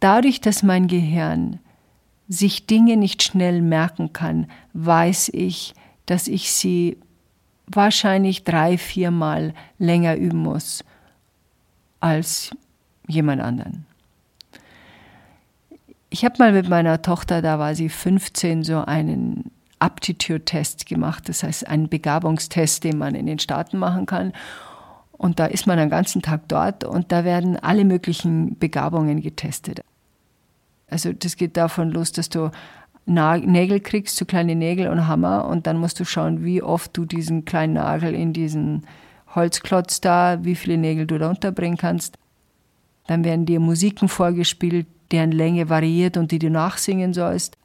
dadurch, 0.06 0.40
dass 0.40 0.62
mein 0.62 0.86
Gehirn 0.86 1.58
sich 2.28 2.66
Dinge 2.66 2.96
nicht 2.96 3.24
schnell 3.24 3.60
merken 3.60 4.12
kann, 4.12 4.46
weiß 4.72 5.30
ich, 5.34 5.74
dass 6.06 6.28
ich 6.28 6.52
sie 6.52 6.96
wahrscheinlich 7.66 8.44
drei, 8.44 8.78
viermal 8.78 9.52
länger 9.80 10.14
üben 10.14 10.38
muss 10.38 10.84
als 11.98 12.52
jemand 13.08 13.42
anderen. 13.42 13.84
Ich 16.08 16.24
habe 16.24 16.36
mal 16.38 16.52
mit 16.52 16.68
meiner 16.68 17.02
Tochter, 17.02 17.42
da 17.42 17.58
war 17.58 17.74
sie 17.74 17.88
15, 17.88 18.62
so 18.62 18.84
einen 18.84 19.50
Aptitude-Test 19.80 20.86
gemacht, 20.86 21.28
das 21.28 21.42
heißt 21.42 21.66
einen 21.66 21.88
Begabungstest, 21.88 22.84
den 22.84 22.96
man 22.96 23.16
in 23.16 23.26
den 23.26 23.40
Staaten 23.40 23.76
machen 23.76 24.06
kann. 24.06 24.32
Und 25.10 25.40
da 25.40 25.46
ist 25.46 25.66
man 25.66 25.78
den 25.78 25.90
ganzen 25.90 26.22
Tag 26.22 26.42
dort 26.46 26.84
und 26.84 27.10
da 27.10 27.24
werden 27.24 27.56
alle 27.56 27.84
möglichen 27.84 28.56
Begabungen 28.56 29.20
getestet. 29.20 29.80
Also 30.88 31.12
das 31.12 31.36
geht 31.36 31.56
davon 31.56 31.90
los, 31.90 32.12
dass 32.12 32.28
du 32.28 32.50
Nägel 33.06 33.80
kriegst, 33.80 34.16
so 34.16 34.24
kleine 34.24 34.54
Nägel 34.56 34.88
und 34.88 35.06
Hammer 35.06 35.46
und 35.46 35.66
dann 35.66 35.78
musst 35.78 36.00
du 36.00 36.04
schauen, 36.04 36.44
wie 36.44 36.62
oft 36.62 36.96
du 36.96 37.04
diesen 37.04 37.44
kleinen 37.44 37.74
Nagel 37.74 38.14
in 38.14 38.32
diesen 38.32 38.84
Holzklotz 39.34 40.00
da, 40.00 40.44
wie 40.44 40.56
viele 40.56 40.76
Nägel 40.76 41.06
du 41.06 41.18
da 41.18 41.30
unterbringen 41.30 41.76
kannst. 41.76 42.18
Dann 43.06 43.24
werden 43.24 43.46
dir 43.46 43.60
Musiken 43.60 44.08
vorgespielt, 44.08 44.86
deren 45.12 45.30
Länge 45.30 45.68
variiert 45.68 46.16
und 46.16 46.32
die 46.32 46.40
du 46.40 46.50
nachsingen 46.50 47.14
sollst. 47.14 47.56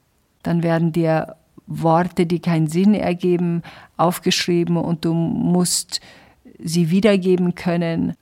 Dann 0.43 0.61
werden 0.61 0.91
dir 0.91 1.35
Worte, 1.65 2.25
die 2.25 2.39
keinen 2.39 2.67
Sinn 2.67 2.93
ergeben, 2.93 3.63
aufgeschrieben 3.97 4.77
und 4.77 5.05
du 5.05 5.13
musst 5.13 6.01
sie 6.59 6.91
wiedergeben 6.91 7.55
können. 7.55 8.13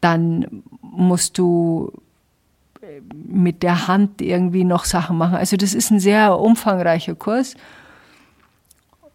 Dann 0.00 0.62
musst 0.80 1.36
du 1.36 1.92
mit 3.14 3.62
der 3.62 3.86
Hand 3.86 4.20
irgendwie 4.20 4.64
noch 4.64 4.84
Sachen 4.84 5.16
machen. 5.16 5.36
Also 5.36 5.56
das 5.56 5.74
ist 5.74 5.90
ein 5.90 6.00
sehr 6.00 6.38
umfangreicher 6.38 7.14
Kurs, 7.14 7.54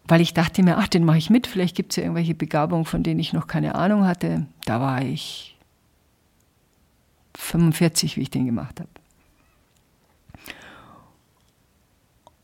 weil 0.06 0.20
ich 0.20 0.32
dachte 0.32 0.62
mir, 0.62 0.78
ach, 0.78 0.88
den 0.88 1.04
mache 1.04 1.18
ich 1.18 1.28
mit, 1.28 1.46
vielleicht 1.46 1.76
gibt 1.76 1.92
es 1.92 1.96
ja 1.96 2.04
irgendwelche 2.04 2.34
Begabungen, 2.34 2.86
von 2.86 3.02
denen 3.02 3.20
ich 3.20 3.32
noch 3.32 3.46
keine 3.46 3.74
Ahnung 3.74 4.06
hatte. 4.06 4.46
Da 4.64 4.80
war 4.80 5.02
ich 5.02 5.56
45, 7.36 8.16
wie 8.16 8.22
ich 8.22 8.30
den 8.30 8.46
gemacht 8.46 8.80
habe. 8.80 8.88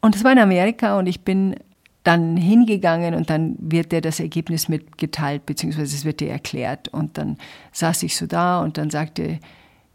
Und 0.02 0.14
es 0.14 0.24
war 0.24 0.32
in 0.32 0.38
Amerika 0.38 0.98
und 0.98 1.06
ich 1.06 1.22
bin 1.22 1.56
dann 2.02 2.36
hingegangen 2.36 3.14
und 3.14 3.30
dann 3.30 3.56
wird 3.58 3.92
dir 3.92 4.02
das 4.02 4.20
Ergebnis 4.20 4.68
mitgeteilt, 4.68 5.46
beziehungsweise 5.46 5.96
es 5.96 6.04
wird 6.04 6.20
dir 6.20 6.28
erklärt. 6.28 6.88
Und 6.88 7.16
dann 7.16 7.38
saß 7.72 8.02
ich 8.02 8.14
so 8.14 8.26
da 8.26 8.60
und 8.60 8.76
dann 8.76 8.90
sagte 8.90 9.38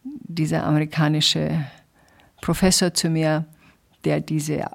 dieser 0.03 0.63
amerikanische 0.63 1.65
Professor 2.41 2.93
zu 2.93 3.09
mir, 3.09 3.45
der 4.03 4.21
diese 4.21 4.65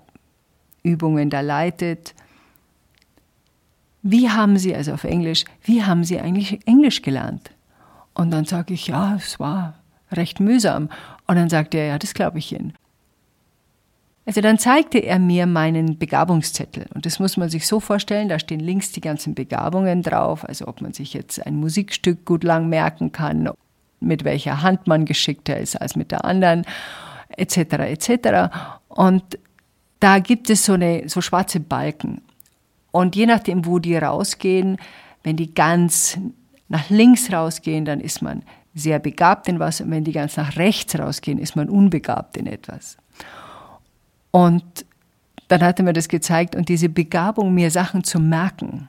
Übungen 0.82 1.30
da 1.30 1.40
leitet. 1.40 2.14
Wie 4.02 4.28
haben 4.28 4.58
Sie, 4.58 4.74
also 4.74 4.92
auf 4.92 5.04
Englisch, 5.04 5.44
wie 5.62 5.82
haben 5.82 6.04
Sie 6.04 6.20
eigentlich 6.20 6.66
Englisch 6.66 7.02
gelernt? 7.02 7.50
Und 8.12 8.30
dann 8.30 8.44
sage 8.44 8.74
ich, 8.74 8.86
ja, 8.86 9.16
es 9.16 9.40
war 9.40 9.74
recht 10.12 10.40
mühsam. 10.40 10.90
Und 11.26 11.36
dann 11.36 11.48
sagte 11.48 11.78
er, 11.78 11.86
ja, 11.86 11.98
das 11.98 12.14
glaube 12.14 12.38
ich 12.38 12.52
Ihnen. 12.52 12.74
Also 14.26 14.40
dann 14.40 14.58
zeigte 14.58 14.98
er 14.98 15.18
mir 15.18 15.46
meinen 15.46 15.98
Begabungszettel. 15.98 16.86
Und 16.94 17.04
das 17.04 17.18
muss 17.18 17.36
man 17.36 17.50
sich 17.50 17.66
so 17.66 17.78
vorstellen, 17.78 18.28
da 18.28 18.38
stehen 18.38 18.60
links 18.60 18.90
die 18.92 19.02
ganzen 19.02 19.34
Begabungen 19.34 20.02
drauf, 20.02 20.48
also 20.48 20.66
ob 20.66 20.80
man 20.80 20.94
sich 20.94 21.12
jetzt 21.12 21.44
ein 21.44 21.56
Musikstück 21.56 22.24
gut 22.24 22.42
lang 22.42 22.68
merken 22.68 23.12
kann, 23.12 23.50
mit 24.00 24.24
welcher 24.24 24.62
Hand 24.62 24.86
man 24.86 25.04
geschickter 25.04 25.58
ist 25.58 25.76
als 25.76 25.96
mit 25.96 26.10
der 26.10 26.24
anderen, 26.24 26.64
etc. 27.36 27.56
etc. 27.56 28.54
Und 28.88 29.38
da 30.00 30.18
gibt 30.18 30.50
es 30.50 30.64
so, 30.64 30.74
eine, 30.74 31.08
so 31.08 31.20
schwarze 31.20 31.60
Balken. 31.60 32.20
Und 32.90 33.16
je 33.16 33.26
nachdem, 33.26 33.66
wo 33.66 33.78
die 33.78 33.96
rausgehen, 33.96 34.78
wenn 35.22 35.36
die 35.36 35.54
ganz 35.54 36.18
nach 36.68 36.90
links 36.90 37.32
rausgehen, 37.32 37.84
dann 37.84 38.00
ist 38.00 38.22
man 38.22 38.42
sehr 38.74 38.98
begabt 38.98 39.48
in 39.48 39.58
was. 39.58 39.80
Und 39.80 39.90
wenn 39.90 40.04
die 40.04 40.12
ganz 40.12 40.36
nach 40.36 40.56
rechts 40.56 40.98
rausgehen, 40.98 41.38
ist 41.38 41.56
man 41.56 41.68
unbegabt 41.68 42.36
in 42.36 42.46
etwas. 42.46 42.96
Und 44.30 44.64
dann 45.48 45.62
hat 45.62 45.78
er 45.78 45.84
mir 45.84 45.92
das 45.92 46.08
gezeigt 46.08 46.56
und 46.56 46.68
diese 46.68 46.88
Begabung, 46.88 47.54
mir 47.54 47.70
Sachen 47.70 48.04
zu 48.04 48.18
merken, 48.18 48.88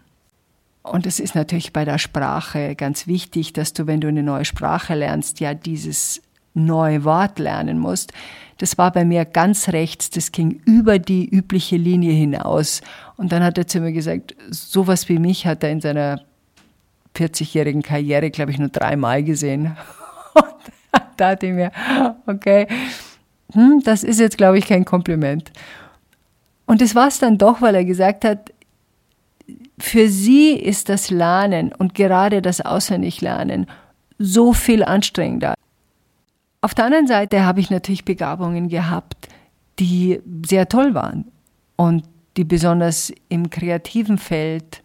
und 0.91 1.05
es 1.05 1.19
ist 1.19 1.35
natürlich 1.35 1.73
bei 1.73 1.83
der 1.83 1.97
Sprache 1.97 2.75
ganz 2.75 3.07
wichtig, 3.07 3.53
dass 3.53 3.73
du, 3.73 3.87
wenn 3.87 4.01
du 4.01 4.07
eine 4.07 4.23
neue 4.23 4.45
Sprache 4.45 4.93
lernst, 4.93 5.39
ja 5.39 5.53
dieses 5.53 6.21
neue 6.53 7.03
Wort 7.03 7.39
lernen 7.39 7.79
musst. 7.79 8.13
Das 8.59 8.77
war 8.77 8.91
bei 8.91 9.03
mir 9.03 9.25
ganz 9.25 9.69
rechts, 9.69 10.09
das 10.09 10.31
ging 10.31 10.61
über 10.65 10.99
die 10.99 11.27
übliche 11.27 11.75
Linie 11.75 12.13
hinaus. 12.13 12.81
Und 13.17 13.31
dann 13.31 13.43
hat 13.43 13.57
er 13.57 13.67
zu 13.67 13.79
mir 13.81 13.91
gesagt, 13.91 14.35
sowas 14.49 15.09
wie 15.09 15.19
mich 15.19 15.45
hat 15.45 15.63
er 15.63 15.71
in 15.71 15.81
seiner 15.81 16.21
40-jährigen 17.15 17.81
Karriere, 17.81 18.29
glaube 18.29 18.51
ich, 18.51 18.57
nur 18.57 18.69
dreimal 18.69 19.23
gesehen. 19.23 19.75
Und 20.33 20.45
da 20.91 21.01
dachte 21.17 21.47
ich 21.47 21.53
mir, 21.53 21.71
okay, 22.27 22.67
hm, 23.53 23.81
das 23.83 24.03
ist 24.03 24.19
jetzt, 24.19 24.37
glaube 24.37 24.57
ich, 24.57 24.65
kein 24.65 24.85
Kompliment. 24.85 25.51
Und 26.65 26.81
das 26.81 26.95
war 26.95 27.07
es 27.07 27.19
dann 27.19 27.37
doch, 27.37 27.61
weil 27.61 27.75
er 27.75 27.85
gesagt 27.85 28.23
hat, 28.23 28.51
für 29.79 30.09
sie 30.09 30.51
ist 30.53 30.89
das 30.89 31.09
Lernen 31.09 31.73
und 31.73 31.93
gerade 31.93 32.41
das 32.41 32.61
Auswendiglernen 32.61 33.67
so 34.17 34.53
viel 34.53 34.83
anstrengender. 34.83 35.53
Auf 36.61 36.73
der 36.73 36.85
anderen 36.85 37.07
Seite 37.07 37.45
habe 37.45 37.59
ich 37.59 37.69
natürlich 37.69 38.05
Begabungen 38.05 38.69
gehabt, 38.69 39.27
die 39.79 40.21
sehr 40.45 40.67
toll 40.69 40.93
waren. 40.93 41.25
und 41.75 42.05
die 42.37 42.43
besonders 42.43 43.13
im 43.29 43.49
kreativen 43.49 44.17
Feld 44.17 44.81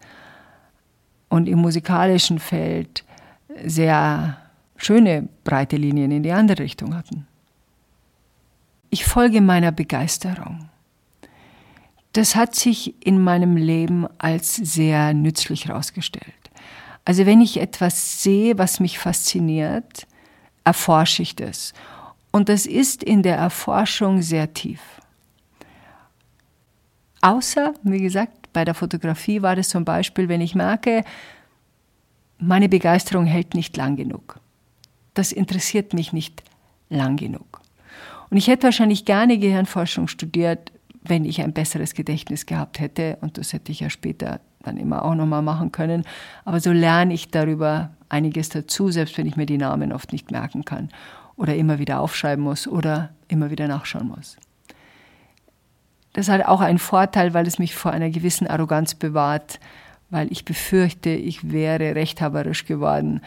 und 1.29 1.47
im 1.47 1.59
musikalischen 1.59 2.39
Feld 2.39 3.03
sehr 3.65 4.37
schöne 4.77 5.27
breite 5.43 5.75
Linien 5.75 6.11
in 6.11 6.23
die 6.23 6.31
andere 6.31 6.63
Richtung 6.63 6.95
hatten. 6.95 7.27
Ich 8.89 9.05
folge 9.05 9.41
meiner 9.41 9.71
Begeisterung. 9.71 10.69
Das 12.13 12.35
hat 12.35 12.55
sich 12.55 13.05
in 13.05 13.21
meinem 13.21 13.55
Leben 13.55 14.07
als 14.17 14.55
sehr 14.55 15.13
nützlich 15.13 15.67
herausgestellt. 15.67 16.25
Also 17.05 17.25
wenn 17.25 17.41
ich 17.41 17.59
etwas 17.59 18.21
sehe, 18.21 18.57
was 18.57 18.79
mich 18.79 18.99
fasziniert, 18.99 20.07
erforsche 20.63 21.23
ich 21.23 21.35
das. 21.35 21.73
Und 22.31 22.49
das 22.49 22.65
ist 22.65 23.03
in 23.03 23.23
der 23.23 23.37
Erforschung 23.37 24.21
sehr 24.21 24.53
tief. 24.53 24.81
Außer, 27.21 27.73
wie 27.83 28.01
gesagt, 28.01 28.51
bei 28.53 28.65
der 28.65 28.73
Fotografie 28.73 29.41
war 29.41 29.55
das 29.55 29.69
zum 29.69 29.85
Beispiel, 29.85 30.27
wenn 30.27 30.41
ich 30.41 30.55
merke, 30.55 31.03
meine 32.37 32.69
Begeisterung 32.69 33.25
hält 33.25 33.53
nicht 33.53 33.77
lang 33.77 33.95
genug. 33.95 34.39
Das 35.13 35.31
interessiert 35.31 35.93
mich 35.93 36.13
nicht 36.13 36.43
lang 36.89 37.17
genug. 37.17 37.61
Und 38.29 38.37
ich 38.37 38.47
hätte 38.47 38.63
wahrscheinlich 38.63 39.05
gerne 39.05 39.37
Gehirnforschung 39.37 40.07
studiert, 40.07 40.71
wenn 41.03 41.25
ich 41.25 41.41
ein 41.41 41.53
besseres 41.53 41.93
Gedächtnis 41.93 42.45
gehabt 42.45 42.79
hätte. 42.79 43.17
Und 43.21 43.37
das 43.37 43.53
hätte 43.53 43.71
ich 43.71 43.79
ja 43.79 43.89
später 43.89 44.39
dann 44.63 44.77
immer 44.77 45.03
auch 45.03 45.15
nochmal 45.15 45.41
machen 45.41 45.71
können. 45.71 46.03
Aber 46.45 46.59
so 46.59 46.71
lerne 46.71 47.13
ich 47.13 47.29
darüber 47.29 47.91
einiges 48.09 48.49
dazu, 48.49 48.91
selbst 48.91 49.17
wenn 49.17 49.25
ich 49.25 49.35
mir 49.35 49.45
die 49.45 49.57
Namen 49.57 49.93
oft 49.93 50.11
nicht 50.11 50.31
merken 50.31 50.65
kann 50.65 50.89
oder 51.35 51.55
immer 51.55 51.79
wieder 51.79 51.99
aufschreiben 51.99 52.43
muss 52.43 52.67
oder 52.67 53.09
immer 53.27 53.49
wieder 53.49 53.67
nachschauen 53.67 54.07
muss. 54.07 54.37
Das 56.13 56.29
hat 56.29 56.45
auch 56.45 56.61
einen 56.61 56.79
Vorteil, 56.79 57.33
weil 57.33 57.47
es 57.47 57.57
mich 57.57 57.73
vor 57.73 57.91
einer 57.91 58.09
gewissen 58.09 58.45
Arroganz 58.45 58.95
bewahrt, 58.95 59.59
weil 60.09 60.29
ich 60.31 60.43
befürchte, 60.43 61.09
ich 61.09 61.51
wäre 61.51 61.95
rechthaberisch 61.95 62.65
geworden, 62.65 63.21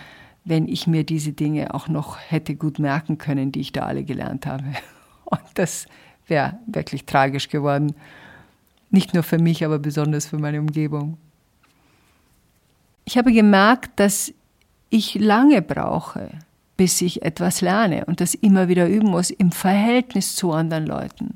wenn 0.44 0.68
ich 0.68 0.86
mir 0.86 1.04
diese 1.04 1.32
Dinge 1.32 1.72
auch 1.72 1.88
noch 1.88 2.18
hätte 2.28 2.54
gut 2.54 2.78
merken 2.78 3.16
können, 3.16 3.52
die 3.52 3.60
ich 3.60 3.72
da 3.72 3.84
alle 3.84 4.04
gelernt 4.04 4.46
habe. 4.46 4.64
Und 5.24 5.40
das 5.54 5.86
wäre 6.26 6.58
wirklich 6.66 7.06
tragisch 7.06 7.48
geworden. 7.48 7.94
Nicht 8.90 9.14
nur 9.14 9.22
für 9.22 9.38
mich, 9.38 9.64
aber 9.64 9.78
besonders 9.78 10.26
für 10.26 10.38
meine 10.38 10.60
Umgebung. 10.60 11.18
Ich 13.04 13.18
habe 13.18 13.32
gemerkt, 13.32 13.98
dass 14.00 14.32
ich 14.90 15.14
lange 15.14 15.60
brauche, 15.60 16.30
bis 16.76 17.00
ich 17.00 17.22
etwas 17.22 17.60
lerne 17.60 18.04
und 18.06 18.20
das 18.20 18.34
immer 18.34 18.68
wieder 18.68 18.88
üben 18.88 19.10
muss 19.10 19.30
im 19.30 19.52
Verhältnis 19.52 20.36
zu 20.36 20.52
anderen 20.52 20.86
Leuten. 20.86 21.34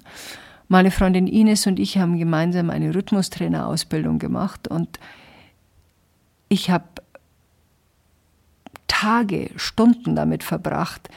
Meine 0.68 0.90
Freundin 0.90 1.26
Ines 1.26 1.66
und 1.66 1.78
ich 1.78 1.99
haben 1.99 2.18
gemeinsam 2.18 2.71
eine 2.71 2.95
Rhythmustrainerausbildung 2.95 4.18
gemacht 4.18 4.68
und 4.68 4.99
ich 6.49 6.71
habe 6.71 6.85
Tage, 8.87 9.50
Stunden 9.57 10.16
damit 10.16 10.42
verbracht, 10.42 11.09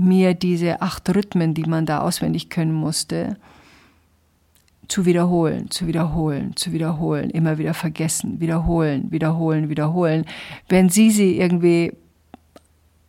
mir 0.00 0.34
diese 0.34 0.82
acht 0.82 1.08
Rhythmen, 1.08 1.54
die 1.54 1.64
man 1.64 1.86
da 1.86 2.00
auswendig 2.00 2.50
können 2.50 2.72
musste, 2.72 3.36
zu 4.88 5.06
wiederholen, 5.06 5.70
zu 5.70 5.86
wiederholen, 5.86 6.56
zu 6.56 6.72
wiederholen, 6.72 7.30
immer 7.30 7.58
wieder 7.58 7.74
vergessen, 7.74 8.40
wiederholen, 8.40 9.10
wiederholen, 9.12 9.68
wiederholen. 9.68 10.26
Wenn 10.68 10.88
sie 10.88 11.10
sie 11.10 11.38
irgendwie 11.38 11.92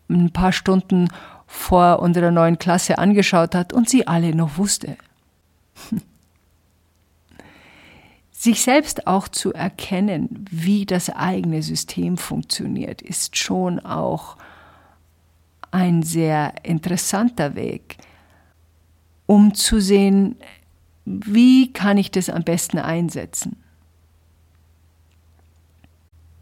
ein 0.10 0.32
paar 0.32 0.52
Stunden 0.52 1.08
vor 1.48 2.00
unserer 2.00 2.32
neuen 2.32 2.60
Klasse 2.60 2.98
angeschaut 2.98 3.56
hat 3.56 3.74
und 3.74 3.90
sie 3.90 4.08
alle 4.08 4.36
noch 4.36 4.58
wusste. 4.58 4.96
Sich 8.32 8.62
selbst 8.62 9.06
auch 9.06 9.28
zu 9.28 9.54
erkennen, 9.54 10.46
wie 10.50 10.86
das 10.86 11.10
eigene 11.10 11.62
System 11.62 12.18
funktioniert, 12.18 13.02
ist 13.02 13.38
schon 13.38 13.80
auch 13.80 14.38
ein 15.72 16.04
sehr 16.04 16.54
interessanter 16.64 17.56
Weg, 17.56 17.98
um 19.26 19.54
zu 19.54 19.80
sehen, 19.80 20.36
wie 21.06 21.72
kann 21.72 21.98
ich 21.98 22.12
das 22.12 22.30
am 22.30 22.44
besten 22.44 22.78
einsetzen. 22.78 23.58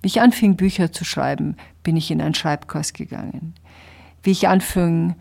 Wie 0.01 0.07
ich 0.07 0.21
anfing, 0.21 0.55
Bücher 0.55 0.91
zu 0.91 1.05
schreiben, 1.05 1.55
bin 1.83 1.97
ich 1.97 2.09
in 2.09 2.21
einen 2.21 2.33
Schreibkurs 2.33 2.93
gegangen. 2.93 3.53
Wie 4.23 4.31
ich 4.31 4.47
anfing, 4.47 5.15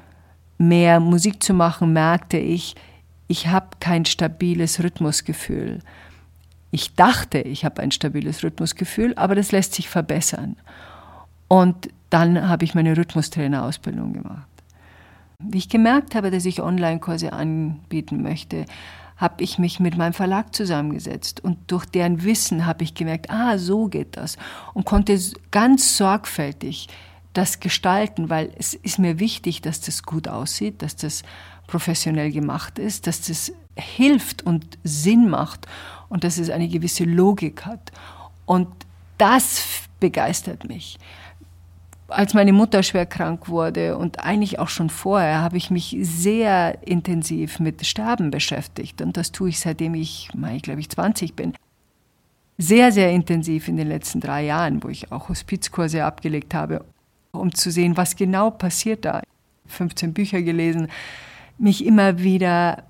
mehr 0.56 1.00
Musik 1.00 1.42
zu 1.42 1.54
machen, 1.54 1.92
merkte 1.92 2.38
ich, 2.38 2.74
ich 3.26 3.48
habe 3.48 3.68
kein 3.80 4.04
stabiles 4.04 4.82
Rhythmusgefühl. 4.82 5.80
Ich 6.70 6.94
dachte, 6.94 7.40
ich 7.40 7.64
habe 7.64 7.82
ein 7.82 7.90
stabiles 7.90 8.42
Rhythmusgefühl, 8.42 9.14
aber 9.16 9.34
das 9.34 9.52
lässt 9.52 9.74
sich 9.74 9.88
verbessern. 9.88 10.56
Und 11.48 11.88
dann 12.10 12.48
habe 12.48 12.64
ich 12.64 12.74
meine 12.74 12.96
Rhythmustrainerausbildung 12.96 14.12
gemacht. 14.12 14.48
Wie 15.40 15.58
ich 15.58 15.68
gemerkt 15.68 16.14
habe, 16.14 16.30
dass 16.30 16.44
ich 16.44 16.62
Online-Kurse 16.62 17.32
anbieten 17.32 18.22
möchte, 18.22 18.64
habe 19.16 19.42
ich 19.42 19.58
mich 19.58 19.80
mit 19.80 19.96
meinem 19.96 20.12
Verlag 20.12 20.54
zusammengesetzt 20.54 21.40
und 21.40 21.58
durch 21.66 21.84
deren 21.86 22.22
Wissen 22.24 22.66
habe 22.66 22.84
ich 22.84 22.94
gemerkt, 22.94 23.30
ah, 23.30 23.58
so 23.58 23.86
geht 23.86 24.16
das 24.16 24.36
und 24.74 24.84
konnte 24.84 25.18
ganz 25.50 25.96
sorgfältig 25.96 26.88
das 27.32 27.60
gestalten, 27.60 28.30
weil 28.30 28.50
es 28.58 28.74
ist 28.74 28.98
mir 28.98 29.18
wichtig, 29.18 29.60
dass 29.60 29.80
das 29.80 30.02
gut 30.02 30.28
aussieht, 30.28 30.82
dass 30.82 30.96
das 30.96 31.22
professionell 31.66 32.32
gemacht 32.32 32.78
ist, 32.78 33.06
dass 33.06 33.20
das 33.22 33.52
hilft 33.76 34.42
und 34.42 34.78
Sinn 34.82 35.28
macht 35.28 35.66
und 36.08 36.24
dass 36.24 36.38
es 36.38 36.50
eine 36.50 36.68
gewisse 36.68 37.04
Logik 37.04 37.64
hat. 37.64 37.92
Und 38.46 38.68
das 39.18 39.62
begeistert 40.00 40.68
mich. 40.68 40.98
Als 42.08 42.32
meine 42.32 42.54
Mutter 42.54 42.82
schwer 42.82 43.04
krank 43.04 43.48
wurde 43.48 43.98
und 43.98 44.24
eigentlich 44.24 44.58
auch 44.58 44.68
schon 44.68 44.88
vorher, 44.88 45.42
habe 45.42 45.58
ich 45.58 45.70
mich 45.70 45.94
sehr 46.00 46.86
intensiv 46.86 47.60
mit 47.60 47.84
Sterben 47.84 48.30
beschäftigt. 48.30 49.02
Und 49.02 49.16
das 49.18 49.30
tue 49.30 49.50
ich 49.50 49.60
seitdem 49.60 49.94
ich, 49.94 50.30
ich 50.54 50.62
glaube 50.62 50.80
ich, 50.80 50.88
20 50.88 51.34
bin. 51.34 51.52
Sehr, 52.56 52.92
sehr 52.92 53.12
intensiv 53.12 53.68
in 53.68 53.76
den 53.76 53.88
letzten 53.88 54.20
drei 54.20 54.44
Jahren, 54.44 54.82
wo 54.82 54.88
ich 54.88 55.12
auch 55.12 55.28
Hospizkurse 55.28 56.04
abgelegt 56.04 56.54
habe, 56.54 56.84
um 57.30 57.54
zu 57.54 57.70
sehen, 57.70 57.96
was 57.96 58.16
genau 58.16 58.50
passiert 58.50 59.04
da. 59.04 59.22
15 59.66 60.14
Bücher 60.14 60.40
gelesen, 60.40 60.88
mich 61.58 61.84
immer 61.84 62.18
wieder 62.18 62.84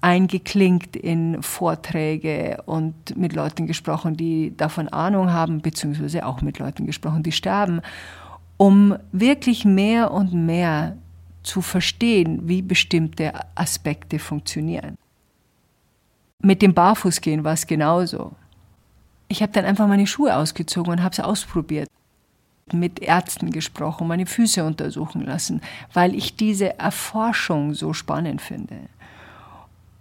eingeklinkt 0.00 0.96
in 0.96 1.42
Vorträge 1.42 2.62
und 2.66 3.16
mit 3.16 3.34
Leuten 3.34 3.66
gesprochen, 3.66 4.16
die 4.16 4.56
davon 4.56 4.88
Ahnung 4.88 5.32
haben, 5.32 5.60
beziehungsweise 5.60 6.24
auch 6.24 6.40
mit 6.40 6.58
Leuten 6.58 6.86
gesprochen, 6.86 7.22
die 7.22 7.32
sterben, 7.32 7.80
um 8.58 8.98
wirklich 9.12 9.64
mehr 9.64 10.10
und 10.10 10.34
mehr 10.34 10.98
zu 11.42 11.62
verstehen, 11.62 12.46
wie 12.46 12.60
bestimmte 12.60 13.32
Aspekte 13.54 14.18
funktionieren. 14.18 14.98
Mit 16.42 16.60
dem 16.60 16.74
Barfußgehen 16.74 17.42
war 17.42 17.54
es 17.54 17.66
genauso. 17.66 18.32
Ich 19.28 19.42
habe 19.42 19.52
dann 19.52 19.64
einfach 19.64 19.88
meine 19.88 20.06
Schuhe 20.06 20.36
ausgezogen 20.36 20.92
und 20.92 21.02
habe 21.02 21.12
es 21.12 21.20
ausprobiert 21.20 21.88
mit 22.72 23.00
Ärzten 23.00 23.50
gesprochen, 23.50 24.06
meine 24.06 24.26
Füße 24.26 24.62
untersuchen 24.62 25.22
lassen, 25.22 25.62
weil 25.94 26.14
ich 26.14 26.36
diese 26.36 26.78
Erforschung 26.78 27.72
so 27.72 27.94
spannend 27.94 28.42
finde. 28.42 28.76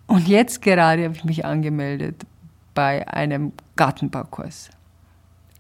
Und 0.08 0.28
jetzt 0.28 0.62
gerade 0.62 1.06
habe 1.06 1.16
ich 1.16 1.24
mich 1.24 1.46
angemeldet 1.46 2.26
bei 2.74 3.08
einem 3.08 3.54
Gartenbaukurs. 3.76 4.70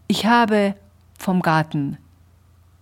Ich 0.08 0.26
habe 0.26 0.76
vom 1.18 1.42
Garten 1.42 1.98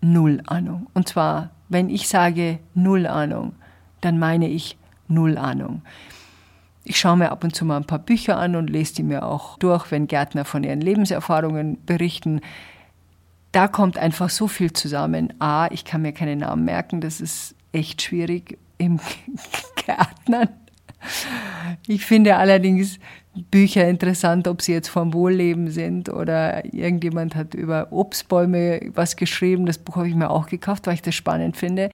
null 0.02 0.42
Ahnung. 0.46 0.88
Und 0.94 1.08
zwar, 1.08 1.52
wenn 1.70 1.90
ich 1.90 2.08
sage 2.08 2.60
null 2.74 3.08
Ahnung, 3.08 3.54
dann 4.02 4.20
meine 4.20 4.48
ich 4.48 4.78
null 5.08 5.38
Ahnung. 5.38 5.82
Ich 6.84 7.00
schaue 7.00 7.18
mir 7.18 7.32
ab 7.32 7.44
und 7.44 7.56
zu 7.56 7.66
mal 7.66 7.78
ein 7.78 7.86
paar 7.86 8.00
Bücher 8.00 8.38
an 8.38 8.56
und 8.56 8.70
lese 8.70 8.96
die 8.96 9.04
mir 9.04 9.26
auch 9.26 9.58
durch, 9.58 9.90
wenn 9.90 10.08
Gärtner 10.08 10.46
von 10.46 10.64
ihren 10.64 10.82
Lebenserfahrungen 10.82 11.84
berichten 11.86 12.42
da 13.56 13.70
kommt 13.70 13.98
einfach 13.98 14.30
so 14.30 14.50
viel 14.50 14.74
zusammen. 14.74 15.34
A, 15.40 15.68
ich 15.72 15.86
kann 15.86 16.02
mir 16.02 16.12
keine 16.12 16.36
Namen 16.36 16.66
merken, 16.66 17.00
das 17.00 17.22
ist 17.22 17.56
echt 17.72 18.02
schwierig 18.02 18.58
im 18.78 19.00
Gärtnern. 19.86 20.50
Ich 21.88 22.06
finde 22.06 22.36
allerdings 22.36 23.00
Bücher 23.52 23.88
interessant, 23.88 24.48
ob 24.48 24.62
sie 24.62 24.74
jetzt 24.74 24.88
vom 24.88 25.14
Wohlleben 25.14 25.70
sind 25.70 26.10
oder 26.10 26.66
irgendjemand 26.74 27.36
hat 27.36 27.54
über 27.54 27.88
Obstbäume 27.92 28.80
was 28.94 29.16
geschrieben. 29.16 29.66
Das 29.66 29.78
Buch 29.78 29.98
habe 29.98 30.08
ich 30.08 30.16
mir 30.16 30.30
auch 30.30 30.48
gekauft, 30.48 30.88
weil 30.88 30.96
ich 30.96 31.02
das 31.02 31.16
spannend 31.16 31.58
finde. 31.58 31.90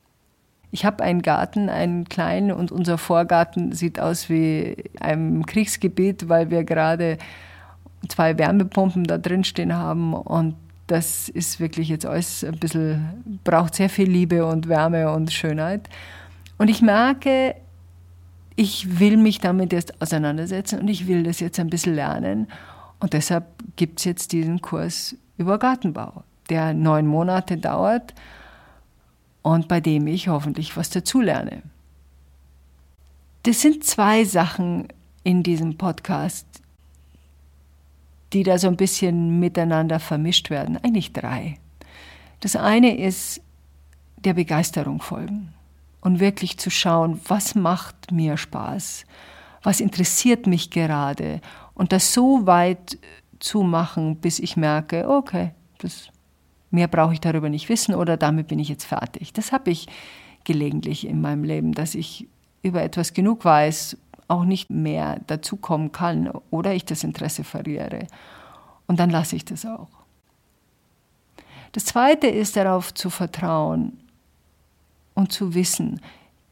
Ich 0.72 0.86
habe 0.86 1.04
einen 1.04 1.22
Garten, 1.22 1.68
einen 1.70 2.08
kleinen, 2.08 2.52
und 2.52 2.72
unser 2.72 2.98
Vorgarten 2.98 3.74
sieht 3.74 4.00
aus 4.00 4.30
wie 4.30 4.78
ein 5.00 5.46
Kriegsgebiet, 5.46 6.30
weil 6.30 6.50
wir 6.50 6.64
gerade 6.64 7.18
zwei 8.08 8.38
Wärmepumpen 8.38 9.04
da 9.04 9.18
drin 9.18 9.44
stehen 9.44 9.76
haben 9.76 10.14
und 10.14 10.56
das 10.88 11.30
ist 11.30 11.60
wirklich 11.60 11.90
jetzt 11.90 12.06
alles 12.06 12.44
ein 12.44 12.58
bisschen, 12.58 13.40
braucht 13.44 13.76
sehr 13.76 13.90
viel 13.90 14.10
Liebe 14.10 14.46
und 14.46 14.68
Wärme 14.68 15.12
und 15.12 15.32
Schönheit. 15.32 15.90
Und 16.58 16.70
ich 16.70 16.82
merke, 16.82 17.56
ich 18.56 19.00
will 19.00 19.18
mich 19.18 19.40
damit 19.40 19.72
jetzt 19.72 20.02
auseinandersetzen 20.02 20.80
und 20.80 20.88
ich 20.88 21.08
will 21.08 21.24
das 21.24 21.40
jetzt 21.40 21.60
ein 21.60 21.70
bisschen 21.70 21.96
lernen. 21.96 22.48
Und 23.00 23.14
deshalb 23.14 23.46
gibt 23.76 24.00
es 24.00 24.06
jetzt 24.06 24.32
diesen 24.32 24.62
Kurs 24.62 25.16
über 25.38 25.58
Gartenbau, 25.58 26.24
der 26.50 26.74
neun 26.74 27.08
Monate 27.08 27.58
dauert 27.58 28.14
und 29.42 29.68
bei 29.68 29.80
dem 29.80 30.06
ich 30.08 30.28
hoffentlich 30.28 30.78
was 30.78 30.90
dazulerne. 30.90 31.64
Das 33.44 33.62
sind 33.62 33.84
zwei 33.84 34.24
Sachen 34.24 34.88
in 35.24 35.42
diesem 35.42 35.78
Podcast, 35.78 36.46
die 38.34 38.44
da 38.44 38.60
so 38.60 38.68
ein 38.68 38.78
bisschen 38.78 39.40
miteinander 39.40 40.00
vermischt 40.00 40.50
werden. 40.50 40.78
Eigentlich 40.78 41.12
drei. 41.12 41.58
Das 42.40 42.56
eine 42.56 42.98
ist 42.98 43.42
der 44.18 44.34
Begeisterung 44.36 45.02
folgen 45.02 45.54
und 46.02 46.20
wirklich 46.20 46.58
zu 46.58 46.70
schauen, 46.70 47.22
was 47.28 47.56
macht 47.56 48.12
mir 48.12 48.38
Spaß, 48.38 49.06
was 49.64 49.80
interessiert 49.80 50.48
mich 50.48 50.72
gerade 50.72 51.40
und 51.74 51.92
das 51.92 52.14
so 52.14 52.46
weit 52.46 52.98
zu 53.40 53.62
machen, 53.62 54.18
bis 54.18 54.40
ich 54.40 54.58
merke, 54.58 55.08
okay, 55.10 55.52
das, 55.78 56.10
mehr 56.72 56.88
brauche 56.88 57.14
ich 57.14 57.22
darüber 57.22 57.50
nicht 57.50 57.70
wissen 57.70 57.96
oder 57.96 58.18
damit 58.18 58.48
bin 58.48 58.60
ich 58.60 58.70
jetzt 58.70 58.86
fertig. 58.86 59.34
Das 59.34 59.52
habe 59.52 59.72
ich 59.72 59.88
gelegentlich 60.44 61.08
in 61.08 61.22
meinem 61.22 61.44
Leben, 61.44 61.74
dass 61.74 61.96
ich 61.96 62.28
über 62.64 62.82
etwas 62.82 63.14
genug 63.14 63.46
weiß, 63.46 63.98
auch 64.28 64.44
nicht 64.44 64.70
mehr 64.70 65.20
dazukommen 65.28 65.92
kann 65.92 66.30
oder 66.50 66.74
ich 66.74 66.86
das 66.86 67.04
Interesse 67.04 67.44
verliere. 67.44 68.08
Und 68.88 69.00
dann 69.00 69.10
lasse 69.10 69.36
ich 69.36 69.46
das 69.46 69.66
auch. 69.66 69.90
Das 71.74 71.86
Zweite 71.86 72.28
ist 72.28 72.56
darauf 72.56 72.94
zu 72.94 73.10
vertrauen 73.10 73.98
und 75.22 75.32
zu 75.32 75.54
wissen, 75.54 76.02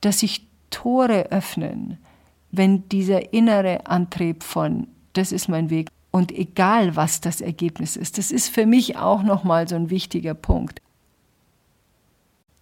dass 0.01 0.19
sich 0.19 0.47
Tore 0.69 1.31
öffnen, 1.31 1.97
wenn 2.51 2.87
dieser 2.89 3.33
innere 3.33 3.87
Antrieb 3.87 4.43
von, 4.43 4.87
das 5.13 5.31
ist 5.31 5.49
mein 5.49 5.69
Weg 5.69 5.89
und 6.11 6.31
egal 6.31 6.95
was 6.95 7.21
das 7.21 7.41
Ergebnis 7.41 7.95
ist, 7.95 8.17
das 8.17 8.31
ist 8.31 8.49
für 8.49 8.65
mich 8.65 8.97
auch 8.97 9.23
nochmal 9.23 9.67
so 9.67 9.75
ein 9.75 9.89
wichtiger 9.89 10.33
Punkt. 10.33 10.81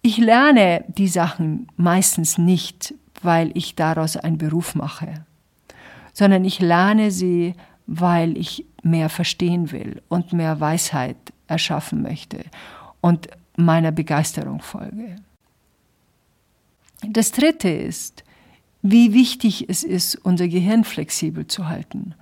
Ich 0.02 0.18
lerne 0.18 0.84
die 0.88 1.08
Sachen 1.08 1.68
meistens 1.76 2.38
nicht, 2.38 2.94
weil 3.22 3.50
ich 3.54 3.74
daraus 3.74 4.16
einen 4.16 4.38
Beruf 4.38 4.74
mache, 4.74 5.24
sondern 6.12 6.44
ich 6.44 6.60
lerne 6.60 7.10
sie, 7.10 7.54
weil 7.86 8.36
ich 8.36 8.64
mehr 8.82 9.08
verstehen 9.08 9.72
will 9.72 10.02
und 10.08 10.32
mehr 10.32 10.60
Weisheit 10.60 11.16
erschaffen 11.46 12.02
möchte 12.02 12.44
und 13.00 13.28
meiner 13.56 13.92
Begeisterung 13.92 14.60
folge. 14.60 15.16
Das 17.02 17.32
Dritte 17.32 17.68
ist, 17.68 18.24
wie 18.82 19.12
wichtig 19.12 19.68
es 19.68 19.84
ist, 19.84 20.16
unser 20.16 20.48
Gehirn 20.48 20.84
flexibel 20.84 21.46
zu 21.46 21.68
halten. 21.68 22.14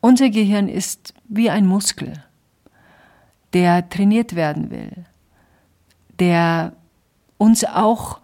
Unser 0.00 0.30
Gehirn 0.30 0.68
ist 0.68 1.14
wie 1.28 1.48
ein 1.48 1.66
Muskel, 1.66 2.12
der 3.52 3.88
trainiert 3.88 4.34
werden 4.34 4.70
will, 4.70 5.04
der 6.18 6.74
uns 7.38 7.64
auch 7.64 8.20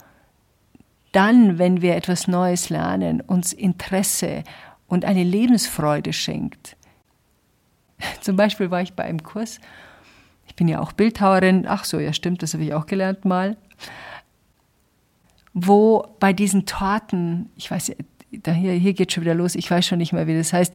dann, 1.13 1.59
wenn 1.59 1.81
wir 1.83 1.97
etwas 1.97 2.29
Neues 2.29 2.69
lernen, 2.69 3.21
uns 3.21 3.53
Interesse 3.53 4.45
und 4.89 5.05
eine 5.05 5.25
Lebensfreude 5.25 6.13
schenkt. 6.13 6.77
Zum 8.21 8.37
Beispiel 8.37 8.71
war 8.71 8.83
ich 8.83 8.95
bei 8.95 9.05
einem 9.05 9.23
Kurs, 9.23 9.61
ich 10.47 10.55
bin 10.55 10.69
ja 10.69 10.81
auch 10.81 10.93
Bildhauerin, 10.93 11.67
ach 11.69 11.85
so, 11.85 11.99
ja 11.99 12.13
stimmt, 12.13 12.43
das 12.43 12.55
habe 12.55 12.65
ich 12.65 12.75
auch 12.75 12.87
gelernt 12.87 13.25
mal, 13.25 13.57
wo 15.67 16.07
bei 16.21 16.33
diesen 16.33 16.67
Torten, 16.67 17.51
ich 17.57 17.71
weiß, 17.71 17.93
da 18.31 18.53
hier, 18.53 18.73
hier 18.73 18.95
geht 18.95 19.13
schon 19.13 19.23
wieder 19.25 19.35
los, 19.35 19.55
ich 19.55 19.71
weiß 19.71 19.87
schon 19.87 19.99
nicht 19.99 20.13
mehr, 20.13 20.27
wie 20.27 20.37
das 20.37 20.53
heißt, 20.53 20.73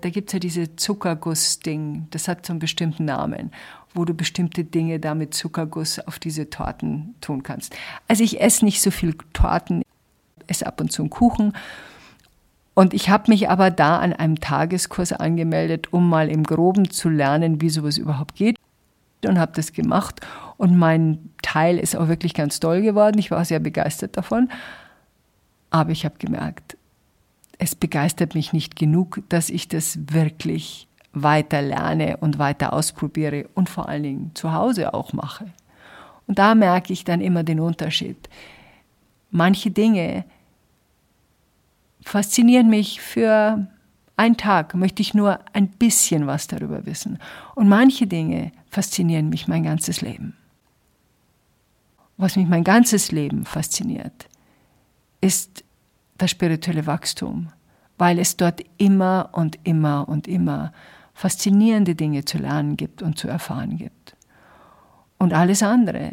da 0.00 0.10
gibt 0.10 0.28
es 0.28 0.32
ja 0.32 0.38
diese 0.38 0.76
Zuckerguss-Ding, 0.76 2.06
das 2.10 2.28
hat 2.28 2.46
so 2.46 2.52
einen 2.52 2.60
bestimmten 2.60 3.04
Namen, 3.04 3.50
wo 3.94 4.04
du 4.04 4.14
bestimmte 4.14 4.64
Dinge 4.64 5.00
da 5.00 5.14
mit 5.14 5.34
Zuckerguss 5.34 5.98
auf 5.98 6.18
diese 6.18 6.50
Torten 6.50 7.14
tun 7.20 7.42
kannst. 7.42 7.74
Also 8.06 8.22
ich 8.22 8.40
esse 8.40 8.64
nicht 8.64 8.80
so 8.80 8.90
viel 8.90 9.14
Torten, 9.32 9.82
esse 10.46 10.66
ab 10.66 10.80
und 10.80 10.92
zu 10.92 11.02
einen 11.02 11.10
Kuchen. 11.10 11.52
Und 12.74 12.94
ich 12.94 13.08
habe 13.08 13.30
mich 13.30 13.50
aber 13.50 13.70
da 13.70 13.98
an 13.98 14.12
einem 14.12 14.40
Tageskurs 14.40 15.12
angemeldet, 15.12 15.92
um 15.92 16.08
mal 16.08 16.28
im 16.28 16.44
Groben 16.44 16.90
zu 16.90 17.08
lernen, 17.08 17.60
wie 17.60 17.70
sowas 17.70 17.98
überhaupt 17.98 18.36
geht. 18.36 18.56
Und 19.26 19.40
habe 19.40 19.52
das 19.52 19.72
gemacht. 19.72 20.20
Und 20.58 20.76
mein 20.76 21.30
Teil 21.40 21.78
ist 21.78 21.96
auch 21.96 22.08
wirklich 22.08 22.34
ganz 22.34 22.60
toll 22.60 22.82
geworden. 22.82 23.18
Ich 23.18 23.30
war 23.30 23.44
sehr 23.44 23.60
begeistert 23.60 24.16
davon. 24.18 24.50
Aber 25.70 25.90
ich 25.90 26.04
habe 26.04 26.16
gemerkt, 26.18 26.76
es 27.58 27.74
begeistert 27.74 28.34
mich 28.34 28.52
nicht 28.52 28.76
genug, 28.76 29.22
dass 29.28 29.50
ich 29.50 29.68
das 29.68 29.98
wirklich 30.12 30.88
weiter 31.12 31.62
lerne 31.62 32.18
und 32.18 32.38
weiter 32.38 32.72
ausprobiere 32.72 33.48
und 33.54 33.68
vor 33.68 33.88
allen 33.88 34.02
Dingen 34.02 34.30
zu 34.34 34.52
Hause 34.52 34.94
auch 34.94 35.12
mache. 35.12 35.46
Und 36.26 36.38
da 36.38 36.54
merke 36.54 36.92
ich 36.92 37.04
dann 37.04 37.20
immer 37.20 37.42
den 37.42 37.60
Unterschied. 37.60 38.28
Manche 39.30 39.70
Dinge 39.70 40.24
faszinieren 42.02 42.68
mich 42.68 43.00
für 43.00 43.66
einen 44.16 44.36
Tag, 44.36 44.74
möchte 44.74 45.02
ich 45.02 45.14
nur 45.14 45.40
ein 45.52 45.68
bisschen 45.68 46.26
was 46.26 46.46
darüber 46.46 46.84
wissen. 46.86 47.18
Und 47.54 47.68
manche 47.68 48.06
Dinge 48.06 48.52
faszinieren 48.70 49.28
mich 49.28 49.48
mein 49.48 49.62
ganzes 49.62 50.00
Leben. 50.00 50.37
Was 52.18 52.36
mich 52.36 52.48
mein 52.48 52.64
ganzes 52.64 53.12
Leben 53.12 53.44
fasziniert, 53.44 54.28
ist 55.20 55.64
das 56.18 56.30
spirituelle 56.30 56.86
Wachstum, 56.86 57.48
weil 57.96 58.18
es 58.18 58.36
dort 58.36 58.60
immer 58.76 59.30
und 59.32 59.58
immer 59.62 60.08
und 60.08 60.26
immer 60.26 60.72
faszinierende 61.14 61.94
Dinge 61.94 62.24
zu 62.24 62.38
lernen 62.38 62.76
gibt 62.76 63.02
und 63.02 63.18
zu 63.18 63.28
erfahren 63.28 63.76
gibt. 63.76 64.16
Und 65.18 65.32
alles 65.32 65.62
andere 65.62 66.12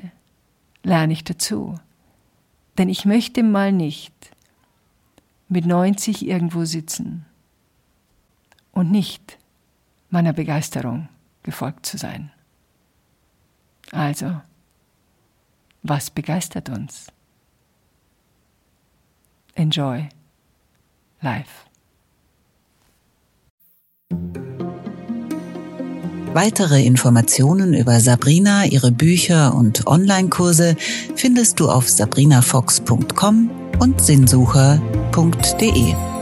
lerne 0.83 1.13
ich 1.13 1.23
dazu. 1.23 1.75
Denn 2.77 2.89
ich 2.89 3.05
möchte 3.05 3.41
mal 3.41 3.71
nicht 3.71 4.13
mit 5.47 5.65
90 5.65 6.27
irgendwo 6.27 6.65
sitzen 6.65 7.25
und 8.71 8.91
nicht 8.91 9.37
meiner 10.09 10.33
Begeisterung 10.33 11.09
gefolgt 11.43 11.85
zu 11.85 11.97
sein. 11.97 12.31
Also, 13.91 14.41
was 15.87 16.09
begeistert 16.09 16.69
uns? 16.69 17.07
Enjoy 19.55 20.09
life. 21.21 21.65
Weitere 26.33 26.83
Informationen 26.83 27.73
über 27.73 28.01
Sabrina, 28.01 28.65
ihre 28.65 28.91
Bücher 28.91 29.55
und 29.55 29.87
Online-Kurse 29.87 30.75
findest 31.15 31.61
du 31.61 31.69
auf 31.69 31.87
sabrinafox.com 31.87 33.49
und 33.79 34.01
sinnsucher.de. 34.01 36.14